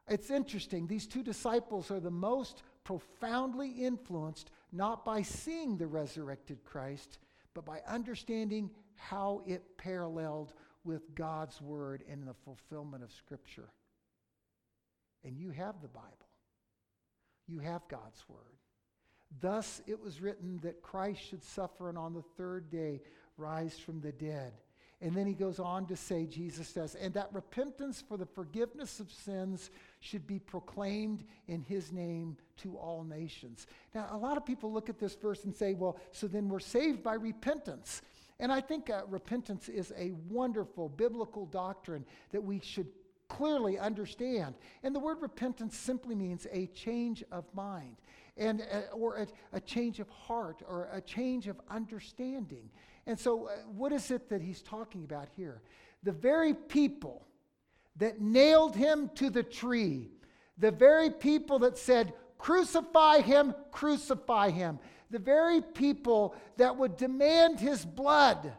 It's 0.08 0.30
interesting. 0.30 0.86
These 0.86 1.06
two 1.06 1.22
disciples 1.22 1.90
are 1.90 2.00
the 2.00 2.10
most 2.10 2.62
profoundly 2.84 3.70
influenced 3.70 4.50
not 4.70 5.04
by 5.04 5.22
seeing 5.22 5.76
the 5.76 5.86
resurrected 5.86 6.62
Christ, 6.64 7.18
but 7.54 7.64
by 7.64 7.80
understanding 7.88 8.70
how 8.96 9.42
it 9.46 9.62
paralleled 9.78 10.52
with 10.84 11.14
God's 11.14 11.60
word 11.60 12.02
and 12.10 12.26
the 12.26 12.34
fulfillment 12.44 13.02
of 13.02 13.12
Scripture. 13.12 13.68
And 15.24 15.38
you 15.38 15.50
have 15.50 15.80
the 15.80 15.88
Bible. 15.88 16.10
You 17.46 17.60
have 17.60 17.86
God's 17.88 18.22
word. 18.28 18.38
Thus 19.40 19.82
it 19.86 20.00
was 20.00 20.20
written 20.20 20.60
that 20.62 20.82
Christ 20.82 21.20
should 21.22 21.42
suffer 21.42 21.88
and 21.88 21.98
on 21.98 22.14
the 22.14 22.22
third 22.36 22.70
day 22.70 23.00
rise 23.36 23.78
from 23.78 24.00
the 24.00 24.12
dead. 24.12 24.52
And 25.00 25.14
then 25.14 25.26
he 25.26 25.34
goes 25.34 25.58
on 25.58 25.86
to 25.86 25.96
say, 25.96 26.24
Jesus 26.24 26.68
says, 26.68 26.94
and 26.94 27.12
that 27.14 27.28
repentance 27.32 28.02
for 28.06 28.16
the 28.16 28.24
forgiveness 28.24 29.00
of 29.00 29.10
sins 29.10 29.70
should 30.00 30.26
be 30.26 30.38
proclaimed 30.38 31.24
in 31.46 31.62
his 31.62 31.92
name 31.92 32.38
to 32.58 32.76
all 32.76 33.04
nations. 33.04 33.66
Now, 33.94 34.08
a 34.12 34.16
lot 34.16 34.36
of 34.36 34.46
people 34.46 34.72
look 34.72 34.88
at 34.88 34.98
this 34.98 35.14
verse 35.14 35.44
and 35.44 35.54
say, 35.54 35.74
well, 35.74 35.98
so 36.12 36.26
then 36.26 36.48
we're 36.48 36.60
saved 36.60 37.02
by 37.02 37.14
repentance. 37.14 38.00
And 38.40 38.52
I 38.52 38.60
think 38.60 38.90
uh, 38.90 39.02
repentance 39.08 39.68
is 39.68 39.92
a 39.96 40.12
wonderful 40.28 40.88
biblical 40.88 41.46
doctrine 41.46 42.04
that 42.32 42.42
we 42.42 42.60
should 42.60 42.88
clearly 43.28 43.78
understand. 43.78 44.54
And 44.82 44.94
the 44.94 45.00
word 45.00 45.18
repentance 45.20 45.76
simply 45.76 46.14
means 46.14 46.46
a 46.52 46.66
change 46.68 47.24
of 47.30 47.44
mind 47.54 47.96
and 48.36 48.62
uh, 48.62 48.94
or 48.94 49.16
a, 49.16 49.26
a, 49.52 49.60
change 49.60 50.00
of 50.00 50.08
heart 50.08 50.62
or 50.68 50.88
a 50.92 51.00
change 51.00 51.46
of 51.46 51.60
understanding. 51.70 52.68
And 53.06 53.18
so, 53.18 53.46
uh, 53.46 53.52
what 53.68 53.92
is 53.92 54.10
it 54.10 54.28
that 54.28 54.40
he's 54.40 54.62
talking 54.62 55.04
about 55.04 55.28
here? 55.36 55.62
The 56.02 56.12
very 56.12 56.54
people 56.54 57.26
that 57.96 58.20
nailed 58.20 58.74
him 58.74 59.10
to 59.14 59.30
the 59.30 59.42
tree, 59.42 60.10
the 60.58 60.72
very 60.72 61.10
people 61.10 61.60
that 61.60 61.78
said, 61.78 62.12
Crucify 62.38 63.20
him, 63.20 63.54
crucify 63.70 64.50
him, 64.50 64.78
the 65.14 65.20
very 65.20 65.60
people 65.60 66.34
that 66.56 66.76
would 66.76 66.96
demand 66.96 67.60
his 67.60 67.84
blood. 67.84 68.52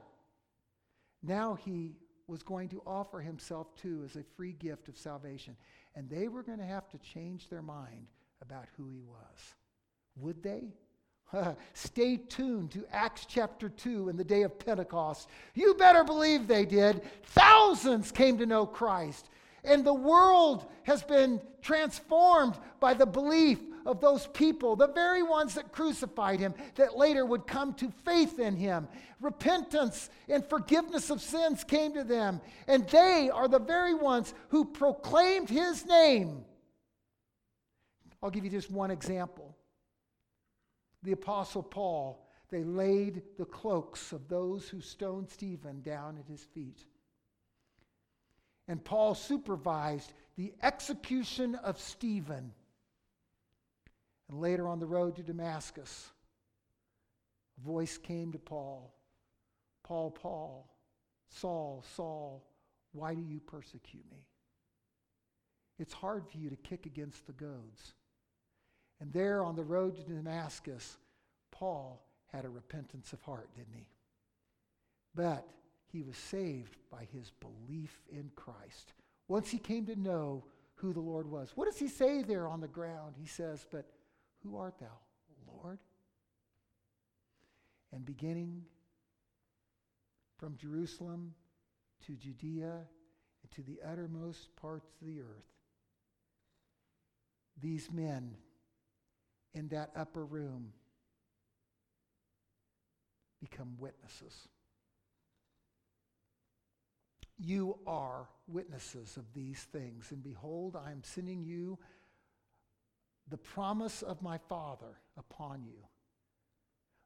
Now 1.22 1.56
he 1.56 1.98
was 2.28 2.44
going 2.44 2.70
to 2.70 2.82
offer 2.88 3.20
himself 3.20 3.76
to 3.82 4.04
as 4.06 4.16
a 4.16 4.24
free 4.38 4.54
gift 4.54 4.88
of 4.88 4.98
salvation. 4.98 5.58
And 5.96 6.10
they 6.10 6.30
were 6.30 6.44
going 6.44 6.60
to 6.60 6.66
have 6.66 6.88
to 6.92 6.98
change 7.00 7.50
their 7.50 7.62
mind 7.62 8.08
about 8.42 8.68
who 8.78 8.88
he 8.88 9.02
was. 9.02 9.56
Would 10.16 10.42
they? 10.42 10.70
Stay 11.74 12.16
tuned 12.16 12.72
to 12.72 12.86
Acts 12.90 13.26
chapter 13.28 13.68
2 13.68 14.08
in 14.08 14.16
the 14.16 14.24
day 14.24 14.44
of 14.44 14.58
Pentecost. 14.58 15.28
You 15.56 15.74
better 15.74 16.06
believe 16.06 16.48
they 16.48 16.66
did. 16.66 17.02
Thousands 17.24 18.14
came 18.14 18.38
to 18.38 18.46
know 18.46 18.66
Christ. 18.66 19.30
And 19.66 19.84
the 19.84 19.94
world 19.94 20.68
has 20.84 21.04
been 21.04 21.42
transformed 21.62 22.56
by 22.80 22.94
the 22.94 23.06
belief 23.06 23.60
of 23.86 24.02
those 24.02 24.28
people, 24.28 24.76
the 24.76 24.88
very 24.88 25.22
ones 25.24 25.56
that 25.56 25.72
crucified 25.72 26.40
him, 26.40 26.54
that 26.76 26.98
later 26.98 27.26
would 27.26 27.46
come 27.46 27.74
to 27.76 27.92
faith 28.04 28.40
in 28.40 28.56
him. 28.56 28.88
Repentance 29.22 30.10
and 30.28 30.46
forgiveness 30.46 31.10
of 31.10 31.22
sins 31.22 31.64
came 31.64 31.94
to 31.94 32.04
them. 32.04 32.42
And 32.68 32.88
they 32.90 33.30
are 33.32 33.48
the 33.48 33.60
very 33.60 33.94
ones 33.94 34.34
who 34.50 34.66
proclaimed 34.66 35.50
his 35.50 35.86
name. 35.86 36.46
I'll 38.22 38.32
give 38.32 38.44
you 38.44 38.52
just 38.52 38.72
one 38.72 38.92
example 38.92 39.56
the 41.06 41.12
Apostle 41.12 41.64
Paul, 41.64 42.28
they 42.50 42.64
laid 42.64 43.22
the 43.38 43.46
cloaks 43.46 44.12
of 44.12 44.28
those 44.28 44.68
who 44.68 44.82
stoned 44.82 45.30
Stephen 45.30 45.82
down 45.82 46.18
at 46.18 46.28
his 46.28 46.44
feet. 46.44 46.84
And 48.68 48.84
Paul 48.84 49.14
supervised 49.14 50.14
the 50.36 50.54
execution 50.64 51.56
of 51.56 51.80
Stephen. 51.80 52.52
And 54.30 54.40
later 54.40 54.68
on 54.68 54.80
the 54.80 54.86
road 54.86 55.16
to 55.16 55.24
Damascus, 55.24 56.10
a 57.58 57.66
voice 57.66 57.98
came 57.98 58.32
to 58.32 58.40
Paul 58.40 58.92
Paul, 59.86 60.10
Paul, 60.10 60.68
Saul, 61.30 61.84
Saul, 61.96 62.44
why 62.92 63.14
do 63.14 63.22
you 63.22 63.40
persecute 63.40 64.06
me? 64.10 64.26
It's 65.78 65.94
hard 65.94 66.28
for 66.28 66.40
you 66.40 66.50
to 66.50 66.56
kick 66.56 66.88
against 66.88 67.28
the 67.28 67.34
goads. 67.34 67.94
And 69.00 69.14
there 69.14 69.44
on 69.44 69.56
the 69.56 69.64
road 69.64 69.96
to 69.98 70.02
Damascus, 70.02 70.98
Paul 71.52 72.04
had 72.34 72.46
a 72.46 72.50
repentance 72.50 73.14
of 73.14 73.22
heart, 73.22 73.50
didn't 73.56 73.76
he? 73.76 73.88
But 75.14 75.46
he 75.92 76.02
was 76.02 76.18
saved 76.18 76.78
by 76.92 77.08
his 77.14 77.32
belief 77.40 78.02
in 78.10 78.32
Christ. 78.36 78.94
Once 79.28 79.52
he 79.52 79.60
came 79.60 79.86
to 79.86 79.96
know 79.96 80.44
who 80.76 80.94
the 80.94 81.00
Lord 81.00 81.30
was. 81.30 81.52
What 81.56 81.66
does 81.66 81.78
he 81.78 81.88
say 81.88 82.22
there 82.22 82.48
on 82.48 82.60
the 82.60 82.68
ground? 82.68 83.16
He 83.20 83.28
says, 83.28 83.66
But 83.72 83.86
who 84.46 84.58
art 84.58 84.76
thou, 84.80 85.00
Lord? 85.48 85.80
And 87.92 88.06
beginning 88.06 88.64
from 90.38 90.58
Jerusalem 90.58 91.34
to 92.06 92.14
Judea 92.14 92.82
and 93.44 93.52
to 93.52 93.62
the 93.62 93.80
uttermost 93.86 94.56
parts 94.56 94.92
of 95.02 95.08
the 95.08 95.22
earth, 95.22 95.46
these 97.62 97.90
men 97.92 98.36
in 99.54 99.70
that 99.70 99.92
upper 99.96 100.26
room 100.26 100.74
become 103.40 103.76
witnesses. 103.80 104.48
You 107.38 107.78
are 107.86 108.28
witnesses 108.48 109.18
of 109.18 109.26
these 109.34 109.60
things. 109.72 110.12
And 110.12 110.24
behold, 110.24 110.76
I 110.76 110.92
am 110.92 111.04
sending 111.04 111.44
you 111.44 111.78
the 113.30 113.38
promise 113.38 114.02
of 114.02 114.22
my 114.22 114.38
Father 114.50 115.00
upon 115.18 115.64
you. 115.64 115.80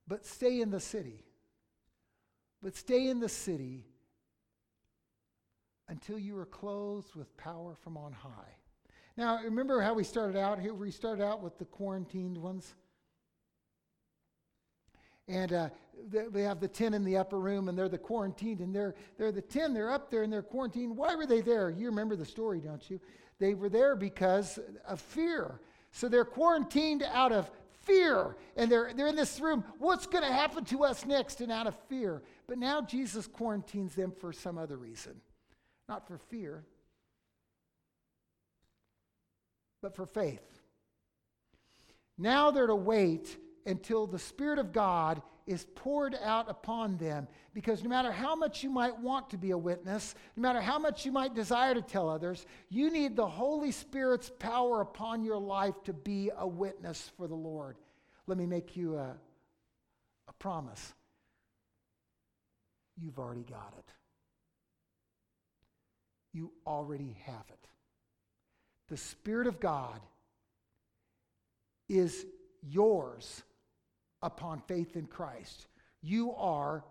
But 0.08 0.26
stay 0.26 0.62
in 0.62 0.72
the 0.72 0.80
city. 0.80 1.24
But 2.62 2.76
stay 2.76 3.08
in 3.08 3.20
the 3.20 3.30
city 3.30 3.86
until 5.88 6.20
you 6.20 6.38
are 6.38 6.46
clothed 6.46 7.16
with 7.16 7.36
power 7.38 7.76
from 7.76 7.98
on 7.98 8.12
high. 8.12 8.56
Now, 9.18 9.42
remember 9.44 9.82
how 9.82 9.94
we 9.94 10.04
started 10.04 10.38
out 10.38 10.60
here? 10.60 10.74
We 10.74 10.92
started 10.92 11.24
out 11.24 11.42
with 11.42 11.58
the 11.58 11.66
quarantined 11.66 12.38
ones. 12.38 12.74
And 15.28 15.54
uh, 15.54 15.70
they 16.10 16.42
have 16.42 16.60
the 16.60 16.68
10 16.68 16.94
in 16.94 17.04
the 17.04 17.18
upper 17.18 17.40
room, 17.40 17.70
and 17.70 17.78
they're 17.78 17.90
the 17.90 17.98
quarantined, 17.98 18.62
and 18.62 18.74
they're, 18.74 18.96
they're 19.18 19.32
the 19.32 19.42
10, 19.42 19.74
they're 19.74 19.92
up 19.92 20.10
there, 20.10 20.24
and 20.24 20.34
they're 20.34 20.42
quarantined. 20.42 20.98
Why 20.98 21.16
were 21.16 21.28
they 21.28 21.42
there? 21.42 21.70
You 21.70 21.88
remember 21.88 22.16
the 22.16 22.26
story, 22.26 22.60
don't 22.60 22.90
you? 22.90 23.00
They 23.38 23.54
were 23.54 23.70
there 23.70 23.96
because 23.96 24.60
of 24.88 25.00
fear. 25.00 25.60
So 25.92 26.08
they're 26.08 26.26
quarantined 26.26 27.04
out 27.04 27.32
of 27.32 27.50
fear, 27.82 28.36
and 28.56 28.72
they're, 28.72 28.94
they're 28.94 29.08
in 29.08 29.16
this 29.16 29.40
room. 29.40 29.64
What's 29.80 30.06
going 30.06 30.24
to 30.24 30.32
happen 30.32 30.66
to 30.66 30.84
us 30.84 31.06
next? 31.06 31.42
And 31.42 31.52
out 31.52 31.68
of 31.68 31.76
fear. 31.88 32.22
But 32.48 32.58
now 32.58 32.82
Jesus 32.82 33.28
quarantines 33.28 33.96
them 33.96 34.12
for 34.12 34.32
some 34.32 34.58
other 34.58 34.78
reason, 34.78 35.20
not 35.88 36.08
for 36.08 36.18
fear, 36.18 36.64
but 39.82 39.96
for 39.96 40.06
faith. 40.06 40.44
Now 42.18 42.52
they're 42.52 42.68
to 42.68 42.76
wait 42.76 43.38
until 43.70 44.06
the 44.06 44.20
Spirit 44.20 44.60
of 44.60 44.74
God 44.74 45.22
is 45.48 45.66
poured 45.76 46.16
out 46.24 46.50
upon 46.50 46.98
them. 46.98 47.28
Because 47.54 47.84
no 47.84 47.90
matter 47.90 48.12
how 48.12 48.36
much 48.36 48.64
you 48.64 48.70
might 48.70 48.98
want 49.00 49.30
to 49.30 49.38
be 49.38 49.52
a 49.52 49.58
witness, 49.58 50.16
no 50.36 50.42
matter 50.42 50.62
how 50.62 50.78
much 50.78 51.06
you 51.06 51.12
might 51.12 51.34
desire 51.34 51.74
to 51.74 51.82
tell 51.82 52.10
others, 52.10 52.46
you 52.70 52.92
need 52.92 53.16
the 53.16 53.28
Holy 53.28 53.72
Spirit's 53.72 54.32
power 54.40 54.82
upon 54.82 55.24
your 55.24 55.40
life 55.40 55.76
to 55.86 55.94
be 55.94 56.30
a 56.38 56.48
witness 56.48 57.12
for 57.16 57.28
the 57.28 57.36
Lord. 57.36 57.78
Let 58.28 58.38
me 58.38 58.46
make 58.46 58.76
you 58.76 58.98
a, 58.98 59.16
a 60.28 60.34
promise. 60.40 60.94
You've 62.98 63.18
already 63.18 63.44
got 63.44 63.74
it. 63.78 63.94
You 66.34 66.52
already 66.68 67.16
have 67.26 67.46
it 67.50 67.70
the 68.90 68.98
Spirit 68.98 69.48
of 69.48 69.60
God 69.60 70.02
is 71.88 72.26
yours 72.62 73.44
upon 74.22 74.62
faith 74.68 74.96
in 74.96 75.06
Christ. 75.06 75.68
You 76.02 76.34
are 76.34 76.86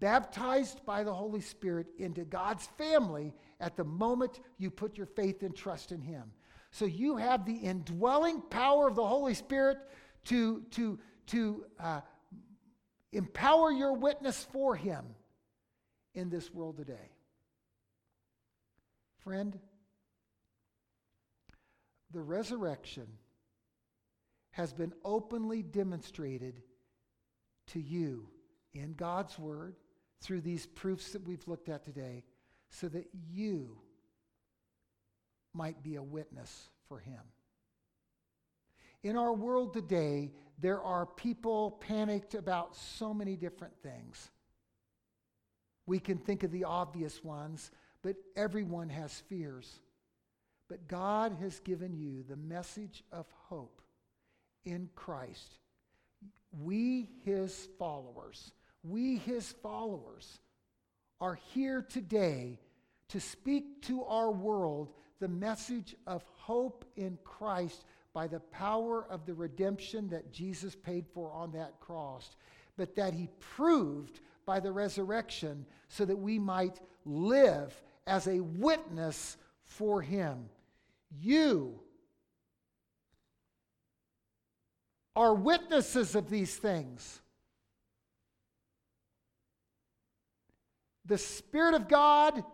baptized 0.00 0.84
by 0.84 1.02
the 1.02 1.12
Holy 1.12 1.40
Spirit 1.40 1.86
into 1.98 2.24
God's 2.24 2.66
family 2.78 3.34
at 3.60 3.76
the 3.76 3.84
moment 3.84 4.40
you 4.58 4.70
put 4.70 4.96
your 4.96 5.06
faith 5.06 5.42
and 5.42 5.54
trust 5.54 5.92
in 5.92 6.00
Him. 6.00 6.30
So 6.70 6.84
you 6.84 7.16
have 7.16 7.46
the 7.46 7.56
indwelling 7.56 8.42
power 8.42 8.88
of 8.88 8.94
the 8.94 9.06
Holy 9.06 9.34
Spirit 9.34 9.78
to, 10.26 10.62
to, 10.72 10.98
to 11.28 11.64
uh, 11.80 12.00
empower 13.12 13.72
your 13.72 13.94
witness 13.94 14.46
for 14.52 14.76
Him 14.76 15.04
in 16.14 16.28
this 16.28 16.52
world 16.52 16.76
today. 16.76 17.12
Friend, 19.20 19.58
the 22.12 22.20
resurrection 22.20 23.06
has 24.50 24.72
been 24.72 24.92
openly 25.04 25.62
demonstrated 25.62 26.62
to 27.68 27.80
you 27.80 28.28
in 28.74 28.94
God's 28.94 29.38
Word 29.38 29.76
through 30.20 30.40
these 30.40 30.66
proofs 30.66 31.12
that 31.12 31.26
we've 31.26 31.46
looked 31.46 31.68
at 31.68 31.84
today 31.84 32.24
so 32.70 32.88
that 32.88 33.08
you 33.30 33.78
might 35.54 35.82
be 35.82 35.96
a 35.96 36.02
witness 36.02 36.68
for 36.88 36.98
Him. 36.98 37.20
In 39.02 39.16
our 39.16 39.32
world 39.32 39.72
today, 39.72 40.32
there 40.58 40.82
are 40.82 41.06
people 41.06 41.72
panicked 41.80 42.34
about 42.34 42.74
so 42.76 43.14
many 43.14 43.36
different 43.36 43.74
things. 43.82 44.30
We 45.86 45.98
can 45.98 46.18
think 46.18 46.42
of 46.42 46.50
the 46.50 46.64
obvious 46.64 47.22
ones, 47.22 47.70
but 48.02 48.16
everyone 48.36 48.88
has 48.88 49.22
fears. 49.28 49.80
But 50.68 50.88
God 50.88 51.36
has 51.40 51.60
given 51.60 51.96
you 51.96 52.24
the 52.28 52.36
message 52.36 53.02
of 53.10 53.26
hope 53.48 53.80
in 54.64 54.90
Christ. 54.94 55.58
We, 56.52 57.08
his 57.24 57.68
followers, 57.78 58.52
we, 58.82 59.16
his 59.16 59.52
followers, 59.62 60.38
are 61.20 61.38
here 61.52 61.82
today 61.82 62.58
to 63.08 63.20
speak 63.20 63.82
to 63.82 64.04
our 64.04 64.30
world 64.30 64.92
the 65.20 65.28
message 65.28 65.96
of 66.06 66.24
hope 66.36 66.84
in 66.96 67.18
Christ 67.24 67.84
by 68.12 68.26
the 68.26 68.40
power 68.40 69.06
of 69.10 69.26
the 69.26 69.34
redemption 69.34 70.08
that 70.08 70.32
Jesus 70.32 70.74
paid 70.74 71.06
for 71.12 71.32
on 71.32 71.52
that 71.52 71.80
cross, 71.80 72.36
but 72.76 72.94
that 72.96 73.14
he 73.14 73.28
proved 73.40 74.20
by 74.46 74.60
the 74.60 74.72
resurrection 74.72 75.66
so 75.88 76.04
that 76.04 76.16
we 76.16 76.38
might 76.38 76.80
live 77.04 77.80
as 78.06 78.26
a 78.26 78.40
witness 78.40 79.36
for 79.64 80.00
him. 80.00 80.48
You 81.20 81.80
are 85.18 85.34
witnesses 85.34 86.14
of 86.14 86.30
these 86.30 86.54
things. 86.54 87.20
The 91.06 91.18
Spirit 91.18 91.74
of 91.74 91.88
God 91.88 92.44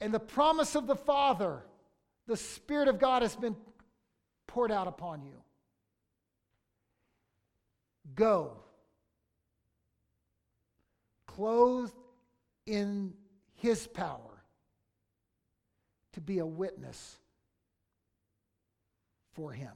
and 0.00 0.14
the 0.14 0.20
promise 0.20 0.76
of 0.76 0.86
the 0.86 0.94
Father, 0.94 1.64
the 2.28 2.36
Spirit 2.36 2.86
of 2.86 3.00
God 3.00 3.22
has 3.22 3.34
been 3.34 3.56
poured 4.46 4.70
out 4.70 4.86
upon 4.86 5.22
you. 5.22 5.42
Go, 8.14 8.52
clothed 11.26 11.96
in 12.64 13.12
His 13.56 13.88
power, 13.88 14.44
to 16.12 16.20
be 16.20 16.38
a 16.38 16.46
witness 16.46 17.16
for 19.34 19.50
Him. 19.50 19.72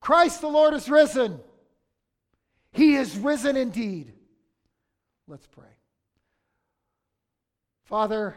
Christ 0.00 0.40
the 0.40 0.48
Lord 0.48 0.74
is 0.74 0.88
risen. 0.88 1.40
He 2.72 2.96
is 2.96 3.16
risen 3.16 3.56
indeed. 3.56 4.12
Let's 5.26 5.46
pray. 5.46 5.66
Father, 7.84 8.36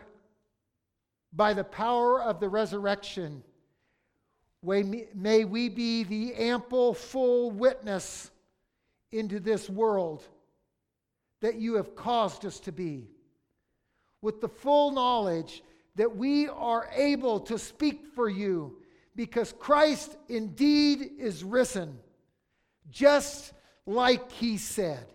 by 1.31 1.53
the 1.53 1.63
power 1.63 2.21
of 2.21 2.39
the 2.39 2.49
resurrection, 2.49 3.43
may 4.63 5.45
we 5.45 5.69
be 5.69 6.03
the 6.03 6.35
ample, 6.35 6.93
full 6.93 7.51
witness 7.51 8.31
into 9.11 9.39
this 9.39 9.69
world 9.69 10.23
that 11.41 11.55
you 11.55 11.75
have 11.75 11.95
caused 11.95 12.45
us 12.45 12.59
to 12.61 12.71
be, 12.71 13.07
with 14.21 14.41
the 14.41 14.47
full 14.47 14.91
knowledge 14.91 15.63
that 15.95 16.15
we 16.15 16.47
are 16.47 16.89
able 16.95 17.39
to 17.39 17.59
speak 17.59 18.07
for 18.15 18.29
you 18.29 18.77
because 19.15 19.53
Christ 19.53 20.15
indeed 20.27 21.11
is 21.19 21.43
risen, 21.43 21.99
just 22.89 23.53
like 23.85 24.31
he 24.31 24.57
said. 24.57 25.05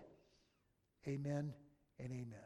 Amen 1.07 1.53
and 1.99 2.11
amen. 2.11 2.38